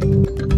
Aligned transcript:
Thank 0.00 0.38
you. 0.40 0.57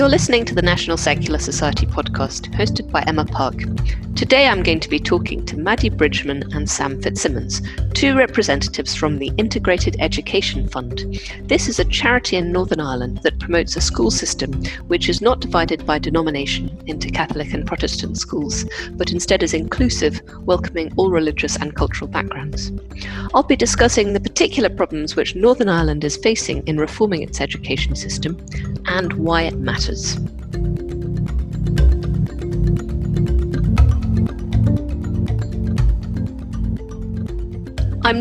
You're 0.00 0.08
listening 0.08 0.46
to 0.46 0.54
the 0.54 0.62
National 0.62 0.96
Secular 0.96 1.38
Society 1.38 1.84
podcast, 1.84 2.50
hosted 2.54 2.90
by 2.90 3.02
Emma 3.02 3.26
Park. 3.26 3.56
Today 4.16 4.48
I'm 4.48 4.62
going 4.62 4.80
to 4.80 4.88
be 4.88 4.98
talking 4.98 5.44
to 5.44 5.58
Maddie 5.58 5.90
Bridgman 5.90 6.42
and 6.54 6.70
Sam 6.70 7.02
Fitzsimmons, 7.02 7.60
two 7.92 8.16
representatives 8.16 8.94
from 8.94 9.18
the 9.18 9.30
Integrated 9.36 9.96
Education 10.00 10.66
Fund. 10.68 11.20
This 11.42 11.68
is 11.68 11.78
a 11.78 11.84
charity 11.84 12.36
in 12.36 12.50
Northern 12.50 12.80
Ireland 12.80 13.20
that 13.24 13.38
promotes 13.38 13.76
a 13.76 13.82
school 13.82 14.10
system 14.10 14.64
which 14.88 15.10
is 15.10 15.20
not 15.20 15.40
divided 15.40 15.84
by 15.84 15.98
denomination 15.98 16.82
into 16.86 17.10
Catholic 17.10 17.52
and 17.52 17.66
Protestant 17.66 18.16
schools, 18.16 18.64
but 18.92 19.12
instead 19.12 19.42
is 19.42 19.52
inclusive, 19.52 20.22
welcoming 20.46 20.92
all 20.96 21.10
religious 21.10 21.56
and 21.56 21.76
cultural 21.76 22.08
backgrounds. 22.08 22.72
I'll 23.34 23.42
be 23.42 23.54
discussing 23.56 24.14
the 24.14 24.20
particular 24.20 24.70
problems 24.70 25.14
which 25.14 25.36
Northern 25.36 25.68
Ireland 25.68 26.04
is 26.04 26.16
facing 26.16 26.66
in 26.66 26.78
reforming 26.78 27.22
its 27.22 27.40
education 27.40 27.94
system 27.96 28.42
and 28.86 29.12
why 29.14 29.42
it 29.42 29.58
matters. 29.58 29.89
I'm 29.90 29.96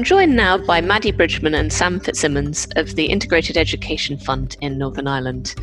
joined 0.03 0.35
now 0.35 0.57
by 0.57 0.81
Maddie 0.81 1.11
Bridgman 1.11 1.53
and 1.53 1.71
Sam 1.71 1.99
Fitzsimmons 1.99 2.67
of 2.75 2.95
the 2.95 3.05
Integrated 3.05 3.55
Education 3.55 4.17
Fund 4.17 4.57
in 4.61 4.79
Northern 4.79 5.07
Ireland. 5.07 5.53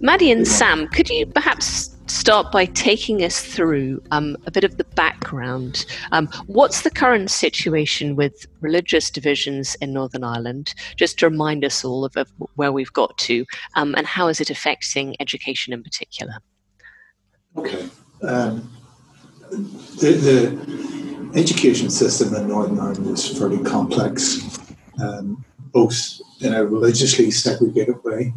Maddie 0.00 0.32
and 0.32 0.48
Sam, 0.48 0.88
could 0.88 1.10
you 1.10 1.26
perhaps 1.26 1.93
start 2.06 2.52
by 2.52 2.66
taking 2.66 3.22
us 3.22 3.40
through 3.40 4.02
um, 4.10 4.36
a 4.46 4.50
bit 4.50 4.64
of 4.64 4.76
the 4.76 4.84
background? 4.84 5.86
Um, 6.12 6.28
what's 6.46 6.82
the 6.82 6.90
current 6.90 7.30
situation 7.30 8.16
with 8.16 8.46
religious 8.60 9.10
divisions 9.10 9.74
in 9.76 9.92
Northern 9.92 10.24
Ireland? 10.24 10.74
Just 10.96 11.18
to 11.18 11.28
remind 11.28 11.64
us 11.64 11.84
all 11.84 12.04
of, 12.04 12.16
of 12.16 12.30
where 12.56 12.72
we've 12.72 12.92
got 12.92 13.16
to, 13.18 13.44
um, 13.76 13.94
and 13.94 14.06
how 14.06 14.28
is 14.28 14.40
it 14.40 14.50
affecting 14.50 15.16
education 15.20 15.72
in 15.72 15.82
particular? 15.82 16.34
Okay. 17.56 17.88
Um, 18.22 18.70
the, 19.50 20.12
the 20.12 21.38
education 21.38 21.90
system 21.90 22.34
in 22.34 22.48
Northern 22.48 22.78
Ireland 22.78 23.06
is 23.08 23.38
fairly 23.38 23.62
complex, 23.62 24.58
um, 25.02 25.44
both 25.72 26.20
in 26.40 26.54
a 26.54 26.64
religiously 26.64 27.30
segregated 27.30 28.02
way 28.04 28.32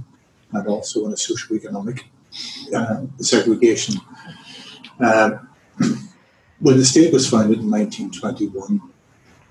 and 0.54 0.68
also 0.68 1.06
in 1.06 1.14
a 1.14 1.18
socio-economic 1.18 2.06
uh, 2.76 3.04
segregation. 3.20 3.96
Uh, 5.00 5.32
when 6.60 6.78
the 6.78 6.86
state 6.86 7.14
was 7.14 7.30
founded 7.30 7.60
in 7.60 7.70
1921, 7.70 8.82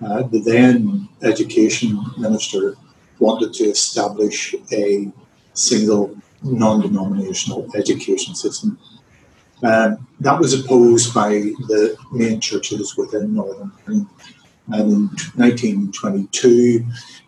uh, 0.04 0.22
the 0.24 0.40
then 0.40 1.08
education 1.22 2.04
minister 2.18 2.76
wanted 3.18 3.52
to 3.54 3.64
establish 3.64 4.54
a 4.72 5.10
single 5.54 6.16
non-denominational 6.42 7.68
education 7.74 8.34
system 8.34 8.78
um, 9.62 10.06
that 10.20 10.38
was 10.38 10.52
opposed 10.52 11.14
by 11.14 11.30
the 11.30 11.96
main 12.12 12.40
churches 12.40 12.96
within 12.96 13.34
Northern 13.34 13.72
Ireland. 13.86 14.08
And 14.68 14.92
in 14.92 15.06
1922, 15.36 16.84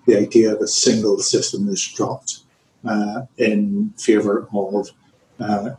the 0.06 0.18
idea 0.18 0.54
of 0.54 0.60
a 0.60 0.66
single 0.66 1.18
system 1.18 1.66
was 1.66 1.82
dropped 1.86 2.40
uh, 2.84 3.22
in 3.38 3.94
favour 3.96 4.48
of 4.52 4.90
uh, 5.40 5.70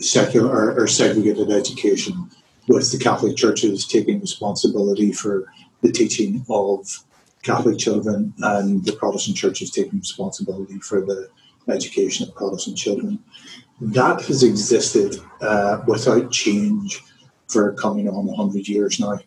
secular 0.00 0.48
or, 0.48 0.82
or, 0.82 0.86
segregated 0.86 1.50
education, 1.50 2.30
with 2.68 2.90
the 2.92 2.98
Catholic 2.98 3.36
churches 3.36 3.86
taking 3.86 4.20
responsibility 4.20 5.12
for 5.12 5.46
the 5.82 5.92
teaching 5.92 6.44
of 6.48 7.04
Catholic 7.42 7.78
children 7.78 8.34
and 8.38 8.84
the 8.84 8.92
Protestant 8.92 9.36
churches 9.36 9.70
taking 9.70 10.00
responsibility 10.00 10.78
for 10.78 11.00
the 11.00 11.28
education 11.68 12.28
of 12.28 12.34
Protestant 12.34 12.76
children 12.76 13.18
that 13.80 14.22
has 14.22 14.42
existed 14.42 15.20
uh, 15.40 15.80
without 15.86 16.30
change 16.30 17.02
for 17.48 17.72
coming 17.74 18.08
on 18.08 18.26
100 18.26 18.68
years 18.68 18.98
now. 18.98 19.18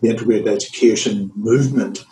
The 0.00 0.10
integrated 0.10 0.48
education 0.48 1.30
movement 1.34 2.04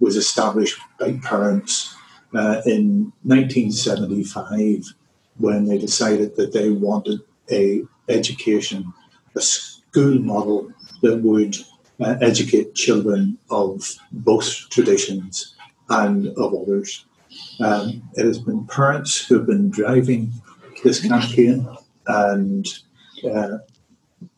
was 0.00 0.16
established 0.16 0.78
by 0.98 1.18
parents 1.22 1.94
uh, 2.34 2.62
in 2.66 3.12
1975 3.22 4.94
when 5.38 5.66
they 5.66 5.78
decided 5.78 6.36
that 6.36 6.52
they 6.52 6.70
wanted 6.70 7.20
a 7.50 7.82
education, 8.08 8.92
a 9.34 9.40
school 9.40 10.18
model 10.18 10.72
that 11.02 11.22
would 11.22 11.56
uh, 12.00 12.16
educate 12.20 12.74
children 12.74 13.38
of 13.50 13.94
both 14.12 14.68
traditions 14.70 15.54
and 15.88 16.28
of 16.36 16.54
others. 16.54 17.04
Um, 17.60 18.02
it 18.14 18.24
has 18.24 18.38
been 18.38 18.66
parents 18.66 19.26
who 19.26 19.38
have 19.38 19.46
been 19.46 19.70
driving 19.70 20.32
this 20.82 21.00
campaign, 21.00 21.68
and 22.06 22.66
uh, 23.30 23.58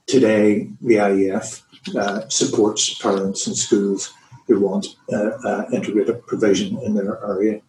today 0.06 0.68
the 0.80 0.96
IEF 0.96 1.62
uh, 1.96 2.28
supports 2.28 2.94
parents 2.98 3.46
and 3.46 3.56
schools 3.56 4.12
who 4.46 4.60
want 4.60 4.86
uh, 5.12 5.30
uh, 5.44 5.66
integrated 5.72 6.26
provision 6.26 6.78
in 6.82 6.94
their 6.94 7.24
area. 7.24 7.60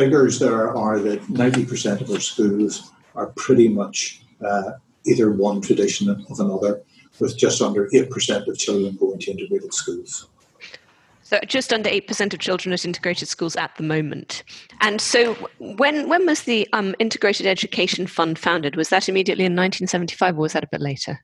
Figures 0.00 0.38
there 0.38 0.74
are 0.74 0.98
that 0.98 1.20
90% 1.26 2.00
of 2.00 2.10
our 2.10 2.20
schools 2.20 2.90
are 3.14 3.26
pretty 3.36 3.68
much 3.68 4.22
uh, 4.42 4.72
either 5.04 5.30
one 5.30 5.60
tradition 5.60 6.08
of 6.08 6.40
another, 6.40 6.80
with 7.18 7.36
just 7.36 7.60
under 7.60 7.86
8% 7.90 8.46
of 8.46 8.56
children 8.56 8.96
going 8.96 9.18
to 9.18 9.30
integrated 9.30 9.74
schools. 9.74 10.26
So 11.22 11.38
just 11.46 11.70
under 11.74 11.90
8% 11.90 12.32
of 12.32 12.40
children 12.40 12.72
at 12.72 12.86
integrated 12.86 13.28
schools 13.28 13.56
at 13.56 13.76
the 13.76 13.82
moment. 13.82 14.42
And 14.80 15.02
so 15.02 15.34
when, 15.58 16.08
when 16.08 16.24
was 16.24 16.44
the 16.44 16.66
um, 16.72 16.94
Integrated 16.98 17.46
Education 17.46 18.06
Fund 18.06 18.38
founded? 18.38 18.76
Was 18.76 18.88
that 18.88 19.06
immediately 19.06 19.44
in 19.44 19.52
1975 19.52 20.38
or 20.38 20.40
was 20.40 20.54
that 20.54 20.64
a 20.64 20.68
bit 20.68 20.80
later? 20.80 21.22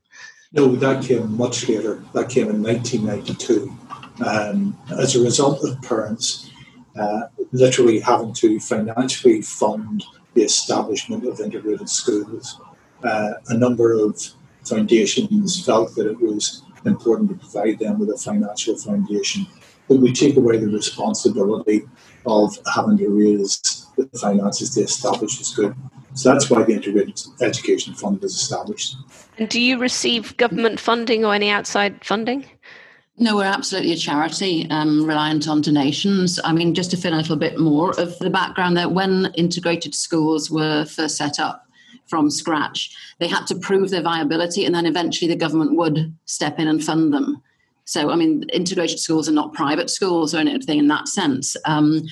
No, 0.51 0.75
that 0.75 1.03
came 1.03 1.35
much 1.35 1.67
later. 1.67 1.95
That 2.13 2.29
came 2.29 2.47
in 2.51 2.61
1992. 2.61 3.75
Um, 4.23 4.77
as 4.99 5.15
a 5.15 5.23
result 5.23 5.63
of 5.63 5.81
parents 5.81 6.51
uh, 6.95 7.21
literally 7.57 7.99
having 7.99 8.33
to 8.33 8.59
financially 8.59 9.41
fund 9.41 10.03
the 10.33 10.43
establishment 10.43 11.25
of 11.25 11.39
integrated 11.39 11.89
schools, 11.89 12.59
uh, 13.03 13.33
a 13.47 13.57
number 13.57 13.93
of 13.93 14.21
foundations 14.65 15.65
felt 15.65 15.95
that 15.95 16.07
it 16.07 16.19
was 16.19 16.63
important 16.85 17.29
to 17.29 17.35
provide 17.35 17.79
them 17.79 17.99
with 17.99 18.09
a 18.09 18.17
financial 18.17 18.77
foundation 18.77 19.45
that 19.87 19.99
we 19.99 20.11
take 20.11 20.35
away 20.35 20.57
the 20.57 20.67
responsibility 20.67 21.83
of 22.25 22.57
having 22.73 22.97
to 22.97 23.07
raise 23.09 23.87
the 23.97 24.07
finances 24.19 24.71
to 24.75 24.81
establish 24.81 25.37
the 25.37 25.43
school. 25.43 25.73
So 26.13 26.31
that's 26.31 26.49
why 26.49 26.63
the 26.63 26.73
Integrated 26.73 27.19
Education 27.41 27.93
Fund 27.93 28.21
was 28.21 28.35
established. 28.35 28.95
And 29.37 29.47
do 29.49 29.61
you 29.61 29.77
receive 29.77 30.35
government 30.37 30.79
funding 30.79 31.23
or 31.23 31.33
any 31.33 31.49
outside 31.49 32.03
funding? 32.03 32.45
No, 33.19 33.35
we're 33.35 33.45
absolutely 33.45 33.93
a 33.93 33.97
charity 33.97 34.67
um, 34.69 35.03
reliant 35.03 35.47
on 35.47 35.61
donations. 35.61 36.39
I 36.43 36.53
mean, 36.53 36.75
just 36.75 36.91
to 36.91 36.97
fill 36.97 37.13
in 37.13 37.19
a 37.19 37.21
little 37.21 37.35
bit 37.35 37.59
more 37.59 37.99
of 37.99 38.17
the 38.19 38.29
background 38.29 38.77
that 38.77 38.91
when 38.91 39.31
integrated 39.35 39.95
schools 39.95 40.51
were 40.51 40.85
first 40.85 41.17
set 41.17 41.39
up 41.39 41.65
from 42.05 42.29
scratch, 42.29 42.95
they 43.17 43.27
had 43.27 43.47
to 43.47 43.55
prove 43.55 43.89
their 43.89 44.03
viability 44.03 44.65
and 44.65 44.75
then 44.75 44.85
eventually 44.85 45.27
the 45.27 45.35
government 45.35 45.75
would 45.75 46.13
step 46.25 46.59
in 46.59 46.67
and 46.67 46.83
fund 46.83 47.11
them. 47.11 47.41
So, 47.85 48.11
I 48.11 48.15
mean, 48.15 48.43
integrated 48.53 48.99
schools 48.99 49.27
are 49.27 49.33
not 49.33 49.53
private 49.53 49.89
schools 49.89 50.35
or 50.35 50.37
anything 50.37 50.77
in 50.77 50.87
that 50.89 51.07
sense. 51.07 51.57
Um, 51.65 52.03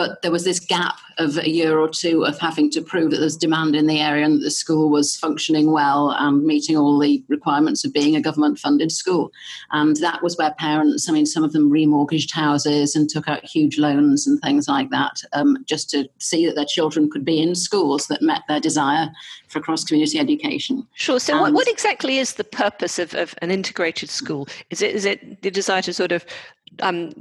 but 0.00 0.22
there 0.22 0.30
was 0.30 0.44
this 0.44 0.58
gap 0.58 0.98
of 1.18 1.36
a 1.36 1.50
year 1.50 1.78
or 1.78 1.86
two 1.86 2.24
of 2.24 2.38
having 2.38 2.70
to 2.70 2.80
prove 2.80 3.10
that 3.10 3.18
there's 3.18 3.36
demand 3.36 3.76
in 3.76 3.86
the 3.86 4.00
area 4.00 4.24
and 4.24 4.36
that 4.36 4.44
the 4.44 4.50
school 4.50 4.88
was 4.88 5.14
functioning 5.14 5.72
well 5.72 6.12
and 6.12 6.42
meeting 6.42 6.74
all 6.74 6.98
the 6.98 7.22
requirements 7.28 7.84
of 7.84 7.92
being 7.92 8.16
a 8.16 8.20
government 8.22 8.58
funded 8.58 8.90
school. 8.90 9.30
And 9.72 9.96
that 9.96 10.22
was 10.22 10.38
where 10.38 10.52
parents, 10.52 11.06
I 11.06 11.12
mean, 11.12 11.26
some 11.26 11.44
of 11.44 11.52
them 11.52 11.70
remortgaged 11.70 12.32
houses 12.32 12.96
and 12.96 13.10
took 13.10 13.28
out 13.28 13.44
huge 13.44 13.76
loans 13.76 14.26
and 14.26 14.40
things 14.40 14.68
like 14.68 14.88
that 14.88 15.20
um, 15.34 15.58
just 15.66 15.90
to 15.90 16.08
see 16.16 16.46
that 16.46 16.54
their 16.54 16.64
children 16.64 17.10
could 17.10 17.26
be 17.26 17.38
in 17.38 17.54
schools 17.54 18.06
that 18.06 18.22
met 18.22 18.40
their 18.48 18.58
desire 18.58 19.10
for 19.48 19.60
cross 19.60 19.84
community 19.84 20.18
education. 20.18 20.86
Sure. 20.94 21.20
So, 21.20 21.42
what, 21.42 21.52
what, 21.52 21.68
exactly 21.68 22.16
is 22.16 22.36
the 22.36 22.44
purpose 22.44 22.98
of, 22.98 23.12
of 23.12 23.34
an 23.42 23.50
integrated 23.50 24.08
school? 24.08 24.48
Is 24.70 24.80
it, 24.80 24.94
is 24.94 25.04
it 25.04 25.42
the 25.42 25.50
desire 25.50 25.82
to 25.82 25.92
sort 25.92 26.12
of 26.12 26.24
um, 26.80 27.12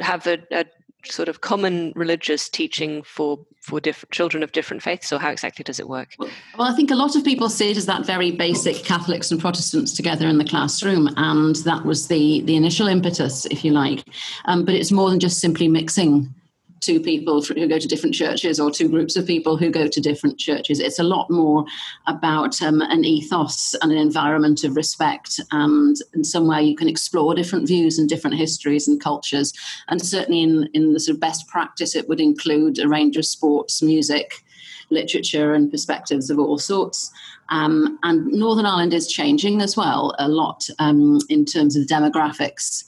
have 0.00 0.28
a, 0.28 0.38
a 0.52 0.66
sort 1.10 1.28
of 1.28 1.40
common 1.40 1.92
religious 1.94 2.48
teaching 2.48 3.02
for 3.02 3.38
for 3.60 3.80
different 3.80 4.12
children 4.12 4.42
of 4.42 4.52
different 4.52 4.82
faiths 4.82 5.12
or 5.12 5.18
how 5.18 5.30
exactly 5.30 5.62
does 5.64 5.80
it 5.80 5.88
work? 5.88 6.14
Well, 6.18 6.30
i 6.58 6.74
think 6.74 6.90
a 6.90 6.94
lot 6.94 7.16
of 7.16 7.24
people 7.24 7.48
see 7.48 7.70
it 7.70 7.76
as 7.76 7.86
that 7.86 8.06
very 8.06 8.30
basic 8.30 8.84
catholics 8.84 9.30
and 9.30 9.40
protestants 9.40 9.92
together 9.92 10.28
in 10.28 10.38
the 10.38 10.44
classroom 10.44 11.08
and 11.16 11.56
that 11.56 11.84
was 11.84 12.08
the 12.08 12.42
the 12.42 12.56
initial 12.56 12.86
impetus 12.86 13.46
if 13.46 13.64
you 13.64 13.72
like. 13.72 14.04
Um, 14.44 14.64
but 14.64 14.74
it's 14.74 14.92
more 14.92 15.10
than 15.10 15.20
just 15.20 15.40
simply 15.40 15.68
mixing 15.68 16.34
two 16.80 17.00
people 17.00 17.42
who 17.42 17.66
go 17.66 17.78
to 17.78 17.88
different 17.88 18.14
churches 18.14 18.60
or 18.60 18.70
two 18.70 18.88
groups 18.88 19.16
of 19.16 19.26
people 19.26 19.56
who 19.56 19.70
go 19.70 19.88
to 19.88 20.00
different 20.00 20.38
churches. 20.38 20.78
It's 20.78 20.98
a 20.98 21.04
lot 21.04 21.30
more 21.30 21.64
about 22.06 22.60
um, 22.62 22.80
an 22.82 23.04
ethos 23.04 23.74
and 23.80 23.90
an 23.92 23.98
environment 23.98 24.62
of 24.64 24.76
respect 24.76 25.40
and, 25.52 25.96
and 26.12 26.26
somewhere 26.26 26.60
you 26.60 26.76
can 26.76 26.88
explore 26.88 27.34
different 27.34 27.66
views 27.66 27.98
and 27.98 28.08
different 28.08 28.36
histories 28.36 28.86
and 28.86 29.00
cultures. 29.00 29.52
And 29.88 30.00
certainly 30.00 30.42
in, 30.42 30.68
in 30.74 30.92
the 30.92 31.00
sort 31.00 31.14
of 31.14 31.20
best 31.20 31.48
practice, 31.48 31.96
it 31.96 32.08
would 32.08 32.20
include 32.20 32.78
a 32.78 32.88
range 32.88 33.16
of 33.16 33.24
sports, 33.24 33.82
music, 33.82 34.44
literature 34.90 35.54
and 35.54 35.70
perspectives 35.70 36.30
of 36.30 36.38
all 36.38 36.58
sorts. 36.58 37.10
Um, 37.48 37.98
and 38.02 38.26
Northern 38.26 38.66
Ireland 38.66 38.94
is 38.94 39.06
changing 39.06 39.60
as 39.60 39.76
well 39.76 40.14
a 40.18 40.28
lot 40.28 40.68
um, 40.78 41.18
in 41.28 41.44
terms 41.44 41.76
of 41.76 41.86
demographics. 41.86 42.84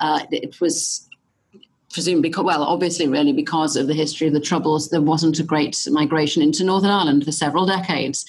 Uh, 0.00 0.20
it 0.30 0.60
was 0.60 1.08
presumed 1.92 2.22
because, 2.22 2.44
well, 2.44 2.64
obviously, 2.64 3.06
really 3.06 3.32
because 3.32 3.76
of 3.76 3.86
the 3.86 3.94
history 3.94 4.26
of 4.26 4.32
the 4.32 4.40
Troubles, 4.40 4.90
there 4.90 5.00
wasn't 5.00 5.38
a 5.38 5.44
great 5.44 5.86
migration 5.90 6.42
into 6.42 6.64
Northern 6.64 6.90
Ireland 6.90 7.24
for 7.24 7.32
several 7.32 7.66
decades. 7.66 8.24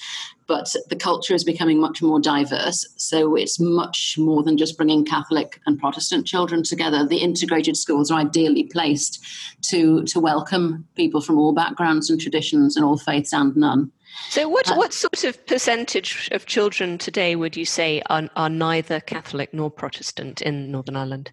But 0.46 0.74
the 0.90 0.96
culture 0.96 1.34
is 1.34 1.42
becoming 1.42 1.80
much 1.80 2.02
more 2.02 2.20
diverse. 2.20 2.86
So 2.96 3.34
it's 3.34 3.58
much 3.58 4.18
more 4.18 4.42
than 4.42 4.58
just 4.58 4.76
bringing 4.76 5.04
Catholic 5.04 5.58
and 5.64 5.78
Protestant 5.78 6.26
children 6.26 6.62
together. 6.62 7.06
The 7.06 7.16
integrated 7.16 7.78
schools 7.78 8.10
are 8.10 8.20
ideally 8.20 8.64
placed 8.64 9.24
to, 9.70 10.04
to 10.04 10.20
welcome 10.20 10.86
people 10.96 11.22
from 11.22 11.38
all 11.38 11.54
backgrounds 11.54 12.10
and 12.10 12.20
traditions 12.20 12.76
and 12.76 12.84
all 12.84 12.98
faiths 12.98 13.32
and 13.32 13.56
none. 13.56 13.90
So, 14.28 14.48
what, 14.48 14.70
uh, 14.70 14.74
what 14.74 14.92
sort 14.92 15.24
of 15.24 15.44
percentage 15.46 16.28
of 16.30 16.46
children 16.46 16.98
today 16.98 17.36
would 17.36 17.56
you 17.56 17.64
say 17.64 18.02
are, 18.10 18.28
are 18.36 18.50
neither 18.50 19.00
Catholic 19.00 19.52
nor 19.52 19.70
Protestant 19.70 20.40
in 20.40 20.70
Northern 20.70 20.96
Ireland? 20.96 21.32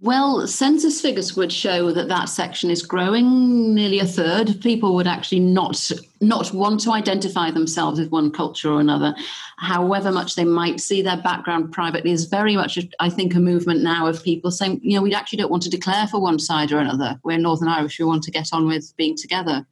Well, 0.00 0.46
census 0.46 1.00
figures 1.00 1.34
would 1.34 1.52
show 1.52 1.90
that 1.90 2.06
that 2.06 2.28
section 2.28 2.70
is 2.70 2.86
growing. 2.86 3.74
Nearly 3.74 3.98
a 3.98 4.06
third 4.06 4.60
people 4.60 4.94
would 4.94 5.08
actually 5.08 5.40
not 5.40 5.90
not 6.20 6.52
want 6.52 6.80
to 6.80 6.92
identify 6.92 7.50
themselves 7.50 7.98
with 7.98 8.12
one 8.12 8.30
culture 8.30 8.70
or 8.70 8.80
another, 8.80 9.14
however 9.56 10.12
much 10.12 10.36
they 10.36 10.44
might 10.44 10.80
see 10.80 11.02
their 11.02 11.16
background 11.16 11.72
privately. 11.72 12.12
Is 12.12 12.26
very 12.26 12.54
much, 12.54 12.78
I 13.00 13.10
think, 13.10 13.34
a 13.34 13.40
movement 13.40 13.82
now 13.82 14.06
of 14.06 14.22
people 14.22 14.52
saying, 14.52 14.78
you 14.84 14.96
know, 14.96 15.02
we 15.02 15.14
actually 15.14 15.38
don't 15.38 15.50
want 15.50 15.64
to 15.64 15.70
declare 15.70 16.06
for 16.06 16.20
one 16.20 16.38
side 16.38 16.70
or 16.70 16.78
another. 16.78 17.18
We're 17.24 17.38
Northern 17.38 17.66
Irish. 17.68 17.98
We 17.98 18.04
want 18.04 18.22
to 18.22 18.30
get 18.30 18.50
on 18.52 18.68
with 18.68 18.96
being 18.96 19.16
together. 19.16 19.66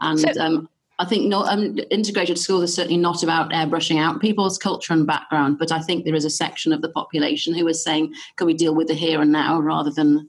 And 0.00 0.18
so, 0.18 0.32
um, 0.40 0.68
I 1.00 1.06
think 1.06 1.24
no, 1.28 1.44
um, 1.44 1.78
integrated 1.90 2.38
schools 2.38 2.62
are 2.62 2.66
certainly 2.66 2.98
not 2.98 3.22
about 3.22 3.52
airbrushing 3.52 3.98
out 3.98 4.20
people's 4.20 4.58
culture 4.58 4.92
and 4.92 5.06
background, 5.06 5.58
but 5.58 5.72
I 5.72 5.80
think 5.80 6.04
there 6.04 6.14
is 6.14 6.26
a 6.26 6.30
section 6.30 6.74
of 6.74 6.82
the 6.82 6.90
population 6.90 7.54
who 7.54 7.66
is 7.68 7.82
saying, 7.82 8.12
can 8.36 8.46
we 8.46 8.52
deal 8.52 8.74
with 8.74 8.88
the 8.88 8.92
here 8.92 9.22
and 9.22 9.32
now 9.32 9.58
rather 9.58 9.90
than, 9.90 10.28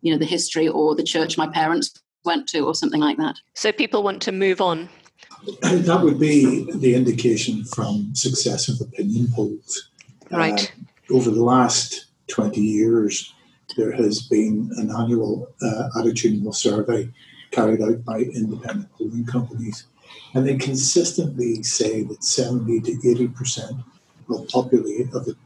you 0.00 0.12
know, 0.12 0.18
the 0.18 0.24
history 0.24 0.68
or 0.68 0.94
the 0.94 1.02
church 1.02 1.36
my 1.36 1.48
parents 1.48 2.00
went 2.24 2.48
to 2.50 2.60
or 2.60 2.72
something 2.72 3.00
like 3.00 3.16
that. 3.16 3.34
So 3.54 3.72
people 3.72 4.04
want 4.04 4.22
to 4.22 4.32
move 4.32 4.60
on. 4.60 4.88
That 5.60 6.02
would 6.02 6.20
be 6.20 6.70
the 6.70 6.94
indication 6.94 7.64
from 7.64 8.14
successive 8.14 8.80
opinion 8.80 9.26
polls. 9.34 9.90
Right. 10.30 10.72
Uh, 11.10 11.16
over 11.16 11.30
the 11.30 11.42
last 11.42 12.06
20 12.28 12.60
years, 12.60 13.34
there 13.76 13.90
has 13.90 14.22
been 14.22 14.70
an 14.76 14.92
annual 14.92 15.52
uh, 15.60 15.88
attitudinal 15.96 16.54
survey 16.54 17.10
carried 17.50 17.82
out 17.82 18.04
by 18.04 18.20
independent 18.20 18.88
polling 18.92 19.26
companies 19.26 19.86
and 20.34 20.46
they 20.46 20.56
consistently 20.56 21.62
say 21.62 22.02
that 22.02 22.24
70 22.24 22.80
to 22.80 22.92
80% 22.92 23.84
of, 24.30 24.40
of 24.54 25.24
the 25.24 25.36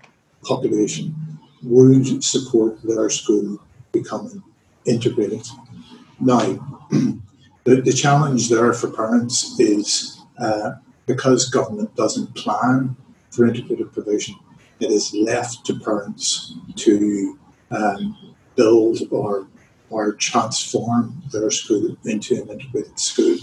population 0.44 1.14
would 1.62 2.22
support 2.22 2.80
their 2.82 3.10
school 3.10 3.58
becoming 3.92 4.42
integrated. 4.84 5.46
Now, 6.20 6.40
the, 7.64 7.82
the 7.82 7.92
challenge 7.92 8.48
there 8.48 8.72
for 8.72 8.90
parents 8.90 9.58
is 9.58 10.22
uh, 10.38 10.72
because 11.06 11.48
government 11.48 11.94
doesn't 11.96 12.34
plan 12.34 12.96
for 13.30 13.46
integrated 13.46 13.92
provision, 13.92 14.36
it 14.80 14.90
is 14.90 15.14
left 15.14 15.64
to 15.66 15.78
parents 15.80 16.54
to 16.76 17.38
um, 17.70 18.34
build 18.54 18.98
or 19.10 19.46
or 19.88 20.12
transform 20.14 21.22
their 21.32 21.50
school 21.50 21.96
into 22.04 22.42
an 22.42 22.48
integrated 22.48 22.98
school. 22.98 23.36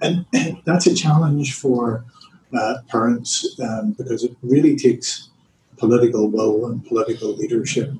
And 0.00 0.24
that's 0.64 0.86
a 0.86 0.94
challenge 0.94 1.54
for 1.54 2.04
uh, 2.56 2.74
parents 2.88 3.58
um, 3.60 3.92
because 3.92 4.24
it 4.24 4.36
really 4.42 4.76
takes 4.76 5.28
political 5.76 6.28
will 6.28 6.66
and 6.66 6.84
political 6.84 7.34
leadership 7.36 7.92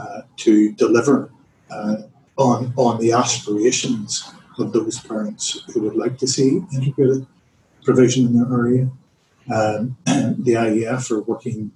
uh, 0.00 0.22
to 0.36 0.72
deliver 0.72 1.30
uh, 1.70 1.96
on, 2.36 2.72
on 2.76 3.00
the 3.00 3.12
aspirations 3.12 4.30
of 4.58 4.72
those 4.72 4.98
parents 5.00 5.62
who 5.72 5.82
would 5.82 5.96
like 5.96 6.18
to 6.18 6.26
see 6.26 6.62
integrated 6.72 7.26
provision 7.84 8.26
in 8.26 8.38
their 8.38 8.58
area. 8.58 8.90
Um, 9.52 9.96
the 10.04 10.54
IEF 10.54 11.10
are 11.10 11.22
working 11.22 11.70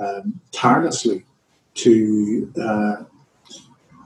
um, 0.00 0.40
tirelessly 0.52 1.24
to 1.74 2.52
uh, 2.60 2.96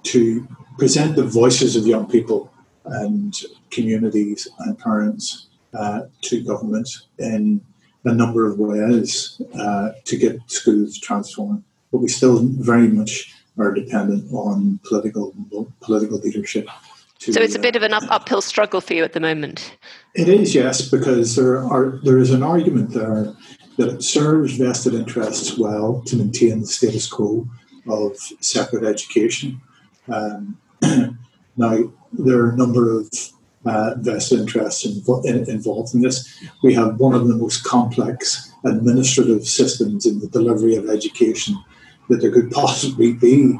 to 0.04 0.46
present 0.78 1.16
the 1.16 1.24
voices 1.24 1.76
of 1.76 1.86
young 1.86 2.06
people 2.06 2.52
and 2.84 3.34
communities 3.70 4.48
and 4.60 4.78
parents 4.78 5.46
uh, 5.72 6.02
to 6.22 6.42
government 6.42 6.88
in 7.18 7.60
a 8.04 8.12
number 8.12 8.46
of 8.50 8.58
ways 8.58 9.40
uh, 9.58 9.92
to 10.04 10.16
get 10.16 10.38
schools 10.46 10.98
transformed. 10.98 11.64
But 11.90 11.98
we 11.98 12.08
still 12.08 12.40
very 12.42 12.88
much 12.88 13.34
are 13.58 13.72
dependent 13.72 14.32
on 14.32 14.80
political 14.84 15.34
political 15.80 16.18
leadership. 16.18 16.68
To, 17.20 17.32
so 17.32 17.40
it's 17.40 17.54
a 17.54 17.60
bit 17.60 17.76
of 17.76 17.82
an 17.82 17.94
up, 17.94 18.02
uphill 18.10 18.42
struggle 18.42 18.80
for 18.80 18.94
you 18.94 19.04
at 19.04 19.12
the 19.12 19.20
moment. 19.20 19.76
It 20.14 20.28
is, 20.28 20.54
yes, 20.54 20.88
because 20.88 21.36
there 21.36 21.58
are 21.58 22.00
there 22.02 22.18
is 22.18 22.30
an 22.30 22.42
argument 22.42 22.90
there 22.90 23.32
that 23.76 23.88
it 23.88 24.02
serves 24.02 24.56
vested 24.56 24.94
interests 24.94 25.56
well 25.56 26.02
to 26.06 26.16
maintain 26.16 26.60
the 26.60 26.66
status 26.66 27.08
quo 27.08 27.48
of 27.88 28.16
separate 28.40 28.84
education. 28.84 29.60
Um, 30.08 30.58
now, 31.56 31.92
there 32.12 32.38
are 32.40 32.50
a 32.50 32.56
number 32.56 32.98
of 32.98 33.10
uh, 33.64 33.94
vested 33.98 34.40
interests 34.40 34.84
in, 34.84 35.48
involved 35.48 35.94
in 35.94 36.02
this. 36.02 36.38
We 36.62 36.74
have 36.74 37.00
one 37.00 37.14
of 37.14 37.28
the 37.28 37.36
most 37.36 37.64
complex 37.64 38.52
administrative 38.64 39.46
systems 39.46 40.06
in 40.06 40.20
the 40.20 40.28
delivery 40.28 40.76
of 40.76 40.88
education 40.88 41.56
that 42.08 42.16
there 42.20 42.30
could 42.30 42.50
possibly 42.50 43.12
be. 43.12 43.58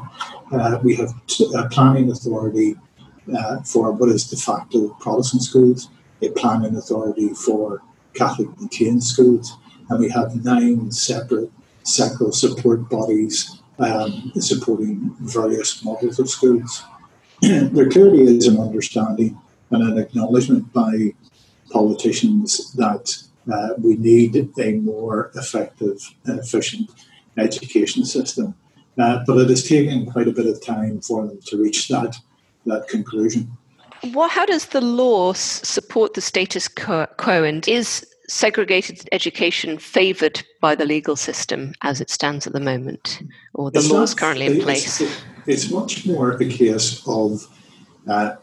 Uh, 0.51 0.79
we 0.83 0.95
have 0.95 1.13
t- 1.27 1.51
a 1.55 1.67
planning 1.69 2.11
authority 2.11 2.75
uh, 3.35 3.61
for 3.63 3.91
what 3.91 4.09
is 4.09 4.29
de 4.29 4.35
facto 4.35 4.89
Protestant 4.99 5.41
schools, 5.41 5.89
a 6.21 6.29
planning 6.29 6.75
authority 6.75 7.29
for 7.29 7.81
Catholic 8.13 8.47
maintained 8.59 9.03
schools, 9.03 9.57
and 9.89 9.99
we 9.99 10.09
have 10.09 10.43
nine 10.43 10.91
separate 10.91 11.51
sectoral 11.83 12.33
support 12.33 12.89
bodies 12.89 13.61
um, 13.79 14.31
supporting 14.39 15.15
various 15.19 15.83
models 15.83 16.19
of 16.19 16.29
schools. 16.29 16.83
there 17.73 17.89
clearly 17.89 18.23
is 18.23 18.47
an 18.47 18.59
understanding 18.59 19.39
and 19.69 19.83
an 19.83 19.97
acknowledgement 19.99 20.71
by 20.73 21.13
politicians 21.69 22.73
that 22.73 23.21
uh, 23.51 23.69
we 23.77 23.95
need 23.97 24.49
a 24.57 24.71
more 24.73 25.31
effective 25.35 25.99
and 26.25 26.39
efficient 26.39 26.89
education 27.37 28.03
system. 28.05 28.55
Uh, 28.97 29.23
but 29.27 29.37
it 29.37 29.49
has 29.49 29.67
taken 29.67 30.09
quite 30.09 30.27
a 30.27 30.31
bit 30.31 30.47
of 30.47 30.63
time 30.65 31.01
for 31.01 31.27
them 31.27 31.39
to 31.45 31.61
reach 31.61 31.87
that, 31.89 32.15
that 32.65 32.87
conclusion. 32.87 33.51
Well, 34.13 34.29
how 34.29 34.45
does 34.45 34.67
the 34.67 34.81
law 34.81 35.33
support 35.33 36.13
the 36.13 36.21
status 36.21 36.67
quo, 36.67 37.07
and 37.43 37.67
is 37.67 38.05
segregated 38.27 39.07
education 39.11 39.77
favoured 39.77 40.43
by 40.61 40.75
the 40.75 40.85
legal 40.85 41.15
system 41.15 41.73
as 41.81 42.01
it 42.01 42.09
stands 42.09 42.47
at 42.47 42.53
the 42.53 42.59
moment, 42.59 43.21
or 43.53 43.71
the 43.71 43.79
it's 43.79 43.89
laws 43.89 44.11
not, 44.11 44.17
currently 44.17 44.45
in 44.47 44.61
place? 44.61 45.01
It's, 45.01 45.21
it's, 45.45 45.71
much 45.71 46.05
more 46.05 46.31
a 46.31 46.45
case 46.45 47.03
of 47.07 47.45
uh, 48.07 48.35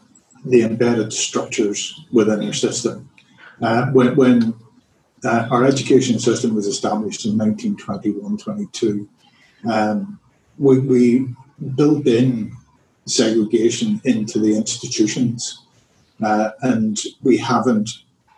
the 0.45 0.63
embedded 0.63 1.11
structures 1.13 2.05
within 2.11 2.43
our 2.43 2.53
system. 2.53 3.09
Uh, 3.61 3.87
when, 3.87 4.15
when 4.15 4.53
uh, 5.23 5.47
our 5.51 5.63
education 5.65 6.19
system 6.19 6.55
was 6.55 6.67
established 6.67 7.25
in 7.25 7.33
1921-22, 7.37 9.07
um, 9.69 10.19
we, 10.57 10.79
we 10.79 11.27
built 11.75 12.07
in 12.07 12.51
segregation 13.05 14.01
into 14.05 14.39
the 14.39 14.55
institutions, 14.55 15.63
uh, 16.23 16.51
and 16.61 16.99
we 17.21 17.37
haven't 17.37 17.89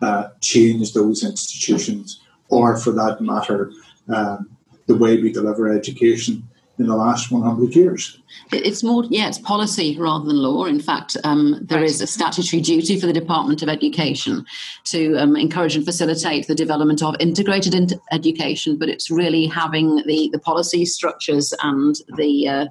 uh, 0.02 0.30
change 0.42 0.94
those 0.94 1.24
institutions, 1.24 2.22
or 2.50 2.78
for 2.78 2.92
that 2.92 3.22
matter, 3.22 3.72
um, 4.10 4.50
the 4.88 4.96
way 4.96 5.22
we 5.22 5.32
deliver 5.32 5.72
education 5.72 6.48
in 6.78 6.88
the 6.88 6.96
last 6.96 7.32
100 7.32 7.75
years. 7.75 8.20
It's 8.52 8.84
more, 8.84 9.06
yeah, 9.10 9.28
it's 9.28 9.40
policy 9.40 9.98
rather 9.98 10.25
than 10.25 10.38
law. 10.38 10.66
In 10.66 10.80
fact, 10.80 11.16
um, 11.24 11.60
there 11.62 11.80
right. 11.80 11.90
is 11.90 12.02
a 12.02 12.08
statutory 12.08 12.62
duty 12.62 13.00
for 13.00 13.08
the 13.08 13.14
Department 13.14 13.64
of 13.64 13.70
Education 13.70 14.46
to 14.86 15.16
um, 15.16 15.36
encourage 15.38 15.75
and 15.75 15.86
facilitate 15.86 16.48
the 16.48 16.56
development 16.56 17.02
of 17.02 17.16
integrated 17.20 17.74
in- 17.74 18.00
education, 18.12 18.78
but 18.78 18.90
it's 18.90 19.10
really 19.10 19.48
having 19.48 20.04
the, 20.06 20.30
the 20.34 20.40
policy 20.40 20.86
structures 20.86 21.54
and 21.64 21.96
the, 22.18 22.48
uh, 22.48 22.66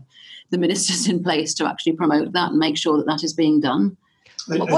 the 0.51 0.59
ministers 0.59 1.09
in 1.09 1.23
place 1.23 1.55
to 1.55 1.67
actually 1.67 1.93
promote 1.93 2.33
that 2.33 2.51
and 2.51 2.59
make 2.59 2.77
sure 2.77 2.99
that 2.99 3.07
that 3.07 3.25
is 3.25 3.33
being 3.33 3.61
done. 3.61 3.97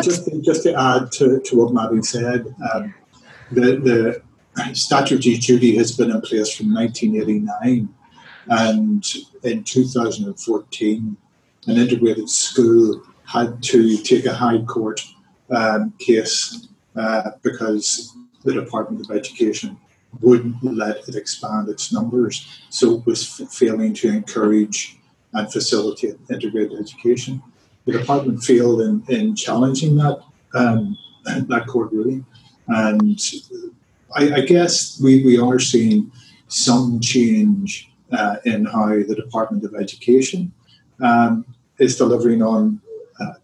Just, 0.03 0.29
just 0.43 0.63
to 0.65 0.75
add 0.75 1.13
to, 1.13 1.41
to 1.41 1.57
what 1.57 1.73
Maddie 1.73 2.03
said, 2.03 2.55
um, 2.73 2.95
the, 3.51 3.77
the 3.77 4.75
statutory 4.75 5.37
duty 5.37 5.77
has 5.77 5.97
been 5.97 6.11
in 6.11 6.21
place 6.21 6.55
from 6.55 6.73
1989, 6.75 7.89
and 8.49 9.05
in 9.43 9.65
2014, 9.65 11.17
an 11.67 11.77
integrated 11.77 12.29
school 12.31 13.03
had 13.25 13.63
to 13.63 13.97
take 13.99 14.25
a 14.25 14.33
High 14.33 14.63
Court 14.63 15.05
um, 15.51 15.93
case 15.99 16.69
uh, 16.95 17.31
because 17.43 18.17
the 18.45 18.53
Department 18.53 19.05
of 19.05 19.17
Education 19.17 19.77
wouldn't 20.21 20.63
let 20.63 21.09
it 21.09 21.17
expand 21.17 21.69
its 21.69 21.93
numbers, 21.93 22.63
so 22.71 22.95
it 22.95 23.07
was 23.07 23.27
failing 23.51 23.93
to 23.95 24.09
encourage 24.09 24.97
and 25.35 25.53
facilitate 25.53 26.17
integrated 26.31 26.79
education 26.79 27.43
the 27.87 27.93
department 27.93 28.43
failed 28.43 28.81
in, 28.83 29.03
in 29.09 29.35
challenging 29.35 29.97
that 29.97 30.21
um, 30.55 30.97
that 31.25 31.67
court 31.67 31.93
ruling, 31.93 32.25
and 32.69 33.21
I, 34.15 34.35
I, 34.37 34.41
guess 34.41 35.01
we, 35.01 35.25
we 35.25 35.39
are 35.39 35.59
seeing 35.59 36.11
some 36.49 37.01
change 37.01 37.91
uh, 38.13 38.37
in 38.45 38.65
how 38.65 38.89
the 38.89 39.15
Department 39.15 39.65
of 39.65 39.75
Education 39.75 40.53
um, 41.03 41.45
is 41.79 41.97
delivering 41.97 42.43
on 42.43 42.81
uh, 43.21 43.35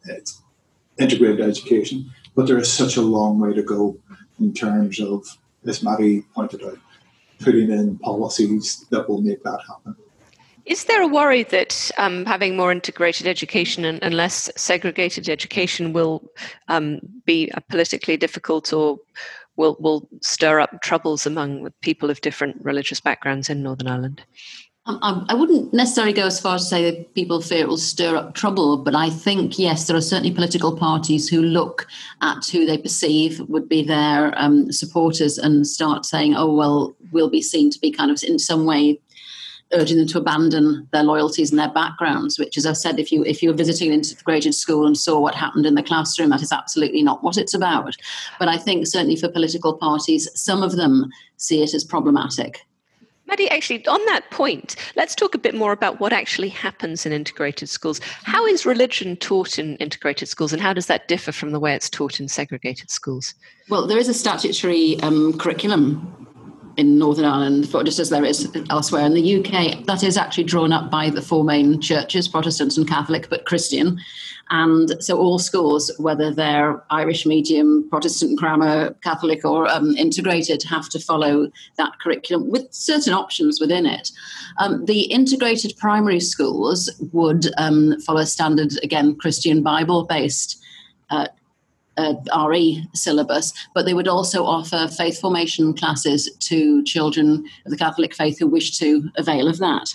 integrated 0.99 1.41
education, 1.41 2.11
but 2.35 2.47
there 2.47 2.59
is 2.59 2.73
such 2.73 2.97
a 2.97 3.03
long 3.03 3.41
way 3.41 3.53
to 3.53 3.63
go 3.63 3.99
in 4.41 4.55
terms 4.55 5.01
of, 5.01 5.27
as 5.67 5.83
Maddie 5.83 6.23
pointed 6.35 6.63
out, 6.65 6.79
putting 7.41 7.71
in 7.71 7.99
policies 7.99 8.87
that 8.91 9.09
will 9.09 9.21
make 9.21 9.43
that 9.43 9.61
happen. 9.67 9.97
Is 10.65 10.85
there 10.85 11.03
a 11.03 11.09
worry 11.09 11.43
that 11.45 11.91
um, 11.99 12.25
having 12.25 12.57
more 12.57 12.71
integrated 12.71 13.27
education 13.27 13.85
and, 13.85 14.03
and, 14.03 14.15
less 14.15 14.51
segregated 14.57 15.29
education 15.29 15.93
will 15.93 16.23
um, 16.69 17.01
be 17.25 17.51
politically 17.69 18.17
difficult 18.17 18.73
or 18.73 18.99
will, 19.57 19.77
will 19.81 20.09
stir 20.21 20.61
up 20.61 20.81
troubles 20.83 21.27
among 21.27 21.69
people 21.81 22.11
of 22.11 22.21
different 22.21 22.65
religious 22.65 23.01
backgrounds 23.01 23.51
in 23.51 23.63
Northern 23.63 23.89
Ireland? 23.89 24.23
Um, 24.87 25.27
I 25.29 25.35
wouldn't 25.35 25.73
necessarily 25.73 26.13
go 26.13 26.27
as 26.27 26.41
far 26.41 26.57
as 26.57 26.63
to 26.63 26.69
say 26.69 26.91
that 26.91 27.15
people 27.15 27.41
fear 27.41 27.61
it 27.61 27.69
will 27.69 27.77
stir 27.77 28.17
up 28.17 28.35
trouble, 28.35 28.77
but 28.77 28.97
I 28.97 29.11
think, 29.11 29.57
yes, 29.57 29.87
there 29.87 29.97
are 29.97 30.01
certainly 30.01 30.35
political 30.35 30.77
parties 30.77 31.29
who 31.29 31.41
look 31.41 31.87
at 32.21 32.47
who 32.47 32.67
they 32.67 32.79
perceive 32.79 33.39
would 33.49 33.69
be 33.69 33.85
their 33.85 34.37
um, 34.37 34.73
supporters 34.73 35.39
and 35.39 35.69
start 35.69 36.05
saying, 36.05 36.35
oh, 36.35 36.53
well, 36.53 36.97
we'll 37.13 37.31
be 37.31 37.43
seen 37.43 37.71
to 37.71 37.79
be 37.79 37.93
kind 37.93 38.11
of 38.11 38.21
in 38.25 38.41
some 38.41 38.65
way 38.65 38.99
urging 39.73 39.99
them 39.99 40.07
to 40.07 40.19
abandon 40.19 40.89
their 40.93 41.03
loyalties 41.03 41.51
and 41.51 41.59
their 41.59 41.73
backgrounds 41.73 42.39
which 42.39 42.57
as 42.57 42.67
i 42.67 42.73
said 42.73 42.99
if 42.99 43.11
you 43.11 43.25
if 43.25 43.43
you 43.43 43.51
were 43.51 43.57
visiting 43.57 43.89
an 43.89 43.95
integrated 43.95 44.55
school 44.55 44.87
and 44.87 44.97
saw 44.97 45.19
what 45.19 45.35
happened 45.35 45.67
in 45.67 45.75
the 45.75 45.83
classroom 45.83 46.31
that 46.31 46.43
is 46.43 46.53
absolutely 46.53 47.03
not 47.03 47.23
what 47.23 47.37
it's 47.37 47.55
about 47.55 47.97
but 48.39 48.49
i 48.49 48.57
think 48.57 48.87
certainly 48.87 49.17
for 49.17 49.29
political 49.29 49.77
parties 49.77 50.29
some 50.35 50.63
of 50.63 50.77
them 50.77 51.11
see 51.37 51.63
it 51.63 51.75
as 51.75 51.85
problematic 51.85 52.61
Maddie, 53.33 53.49
actually, 53.49 53.87
on 53.87 54.05
that 54.07 54.31
point, 54.31 54.77
let's 54.95 55.15
talk 55.15 55.35
a 55.35 55.39
bit 55.39 55.55
more 55.55 55.73
about 55.73 56.01
what 56.01 56.13
actually 56.13 56.51
happens 56.51 57.07
in 57.07 57.13
integrated 57.13 57.71
schools. 57.71 57.99
How 58.25 58.45
is 58.45 58.67
religion 58.67 59.17
taught 59.17 59.59
in 59.59 59.77
integrated 59.77 60.29
schools, 60.29 60.53
and 60.53 60.61
how 60.61 60.75
does 60.75 60.87
that 60.89 61.09
differ 61.09 61.33
from 61.33 61.53
the 61.53 61.59
way 61.59 61.75
it's 61.75 61.89
taught 61.89 62.21
in 62.21 62.29
segregated 62.29 62.91
schools? 62.91 63.35
Well, 63.71 63.87
there 63.87 63.97
is 63.97 64.09
a 64.09 64.13
statutory 64.13 65.01
um, 65.01 65.39
curriculum 65.39 66.29
in 66.77 66.99
Northern 66.99 67.25
Ireland, 67.25 67.71
just 67.85 67.99
as 67.99 68.11
there 68.11 68.25
is 68.25 68.51
elsewhere 68.71 69.05
in 69.05 69.15
the 69.15 69.37
UK, 69.37 69.85
that 69.87 70.03
is 70.03 70.17
actually 70.17 70.45
drawn 70.45 70.73
up 70.73 70.91
by 70.91 71.11
the 71.11 71.23
four 71.23 71.45
main 71.45 71.81
churches, 71.81 72.29
Protestant 72.29 72.77
and 72.77 72.89
Catholic, 72.89 73.29
but 73.29 73.47
Christian. 73.47 74.01
And 74.51 75.03
so 75.03 75.19
all 75.19 75.39
schools, 75.39 75.91
whether 75.99 76.31
they're 76.31 76.83
Irish 76.91 77.25
medium, 77.25 77.89
Protestant 77.89 78.39
grammar, 78.39 78.95
Catholic, 79.03 79.45
or 79.45 79.67
um, 79.69 79.97
integrated, 79.97 80.63
have 80.65 80.89
to 80.91 81.01
follow 81.01 81.51
that 81.79 81.93
curriculum 82.01 82.51
with 82.51 82.67
certain 82.71 83.15
options 83.15 83.61
within 83.61 83.87
it. 83.87 84.11
Um, 84.59 84.85
the 84.85 85.03
integrated 85.05 85.75
primary 85.79 86.21
schools 86.21 86.91
would 87.13 87.47
um, 87.57 87.99
follow 88.03 88.25
standard, 88.25 88.73
again, 88.83 89.17
Christian 89.17 89.63
Bible 89.63 90.05
based 90.05 90.63
uh, 91.09 91.29
uh, 91.97 92.15
RE 92.49 92.87
syllabus, 92.95 93.53
but 93.75 93.85
they 93.85 93.95
would 93.95 94.09
also 94.09 94.45
offer 94.45 94.89
faith 94.89 95.21
formation 95.21 95.75
classes 95.75 96.31
to 96.41 96.83
children 96.85 97.45
of 97.65 97.71
the 97.71 97.77
Catholic 97.77 98.15
faith 98.15 98.39
who 98.39 98.47
wish 98.47 98.79
to 98.79 99.11
avail 99.17 99.49
of 99.49 99.59
that. 99.59 99.93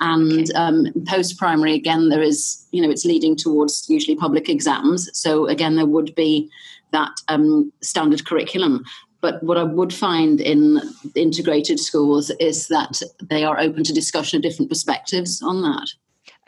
And 0.00 0.52
um, 0.54 0.86
post 1.06 1.38
primary, 1.38 1.74
again, 1.74 2.08
there 2.08 2.22
is, 2.22 2.66
you 2.72 2.82
know, 2.82 2.90
it's 2.90 3.04
leading 3.04 3.36
towards 3.36 3.88
usually 3.88 4.16
public 4.16 4.48
exams. 4.48 5.08
So, 5.12 5.46
again, 5.46 5.76
there 5.76 5.86
would 5.86 6.14
be 6.14 6.50
that 6.90 7.12
um, 7.28 7.72
standard 7.82 8.24
curriculum. 8.26 8.84
But 9.20 9.40
what 9.44 9.56
I 9.56 9.62
would 9.62 9.94
find 9.94 10.40
in 10.40 10.80
integrated 11.14 11.78
schools 11.78 12.30
is 12.40 12.66
that 12.68 13.00
they 13.22 13.44
are 13.44 13.60
open 13.60 13.84
to 13.84 13.92
discussion 13.92 14.38
of 14.38 14.42
different 14.42 14.68
perspectives 14.68 15.40
on 15.40 15.62
that. 15.62 15.88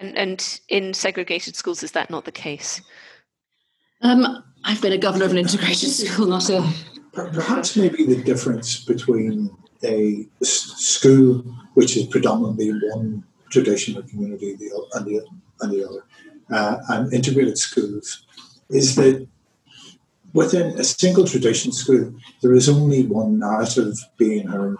And, 0.00 0.18
and 0.18 0.60
in 0.68 0.92
segregated 0.92 1.54
schools, 1.54 1.84
is 1.84 1.92
that 1.92 2.10
not 2.10 2.24
the 2.24 2.32
case? 2.32 2.82
Um, 4.02 4.42
I've 4.64 4.80
been 4.80 4.92
a 4.92 4.98
governor 4.98 5.26
of 5.26 5.30
an 5.30 5.38
integrated 5.38 5.90
school, 5.90 6.26
not 6.26 6.48
a. 6.50 6.66
Perhaps 7.12 7.76
maybe 7.76 8.04
the 8.04 8.22
difference 8.22 8.84
between 8.84 9.56
a 9.84 10.26
school 10.42 11.44
which 11.74 11.96
is 11.96 12.06
predominantly 12.06 12.70
one 12.70 13.22
traditional 13.50 14.02
community 14.02 14.50
and 14.94 15.06
the, 15.06 15.24
and 15.60 15.72
the 15.72 15.88
other, 15.88 16.04
uh, 16.50 16.78
and 16.88 17.12
integrated 17.12 17.56
schools, 17.56 18.26
is 18.70 18.96
that 18.96 19.28
within 20.32 20.78
a 20.78 20.84
single 20.84 21.26
tradition 21.26 21.70
school, 21.70 22.12
there 22.42 22.54
is 22.54 22.68
only 22.68 23.06
one 23.06 23.38
narrative 23.38 23.94
being 24.16 24.48
heard. 24.48 24.76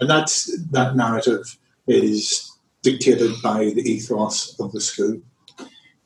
And 0.00 0.10
that's, 0.10 0.54
that 0.70 0.96
narrative 0.96 1.58
is 1.86 2.52
dictated 2.82 3.32
by 3.42 3.64
the 3.64 3.82
ethos 3.82 4.58
of 4.60 4.72
the 4.72 4.80
school. 4.80 5.20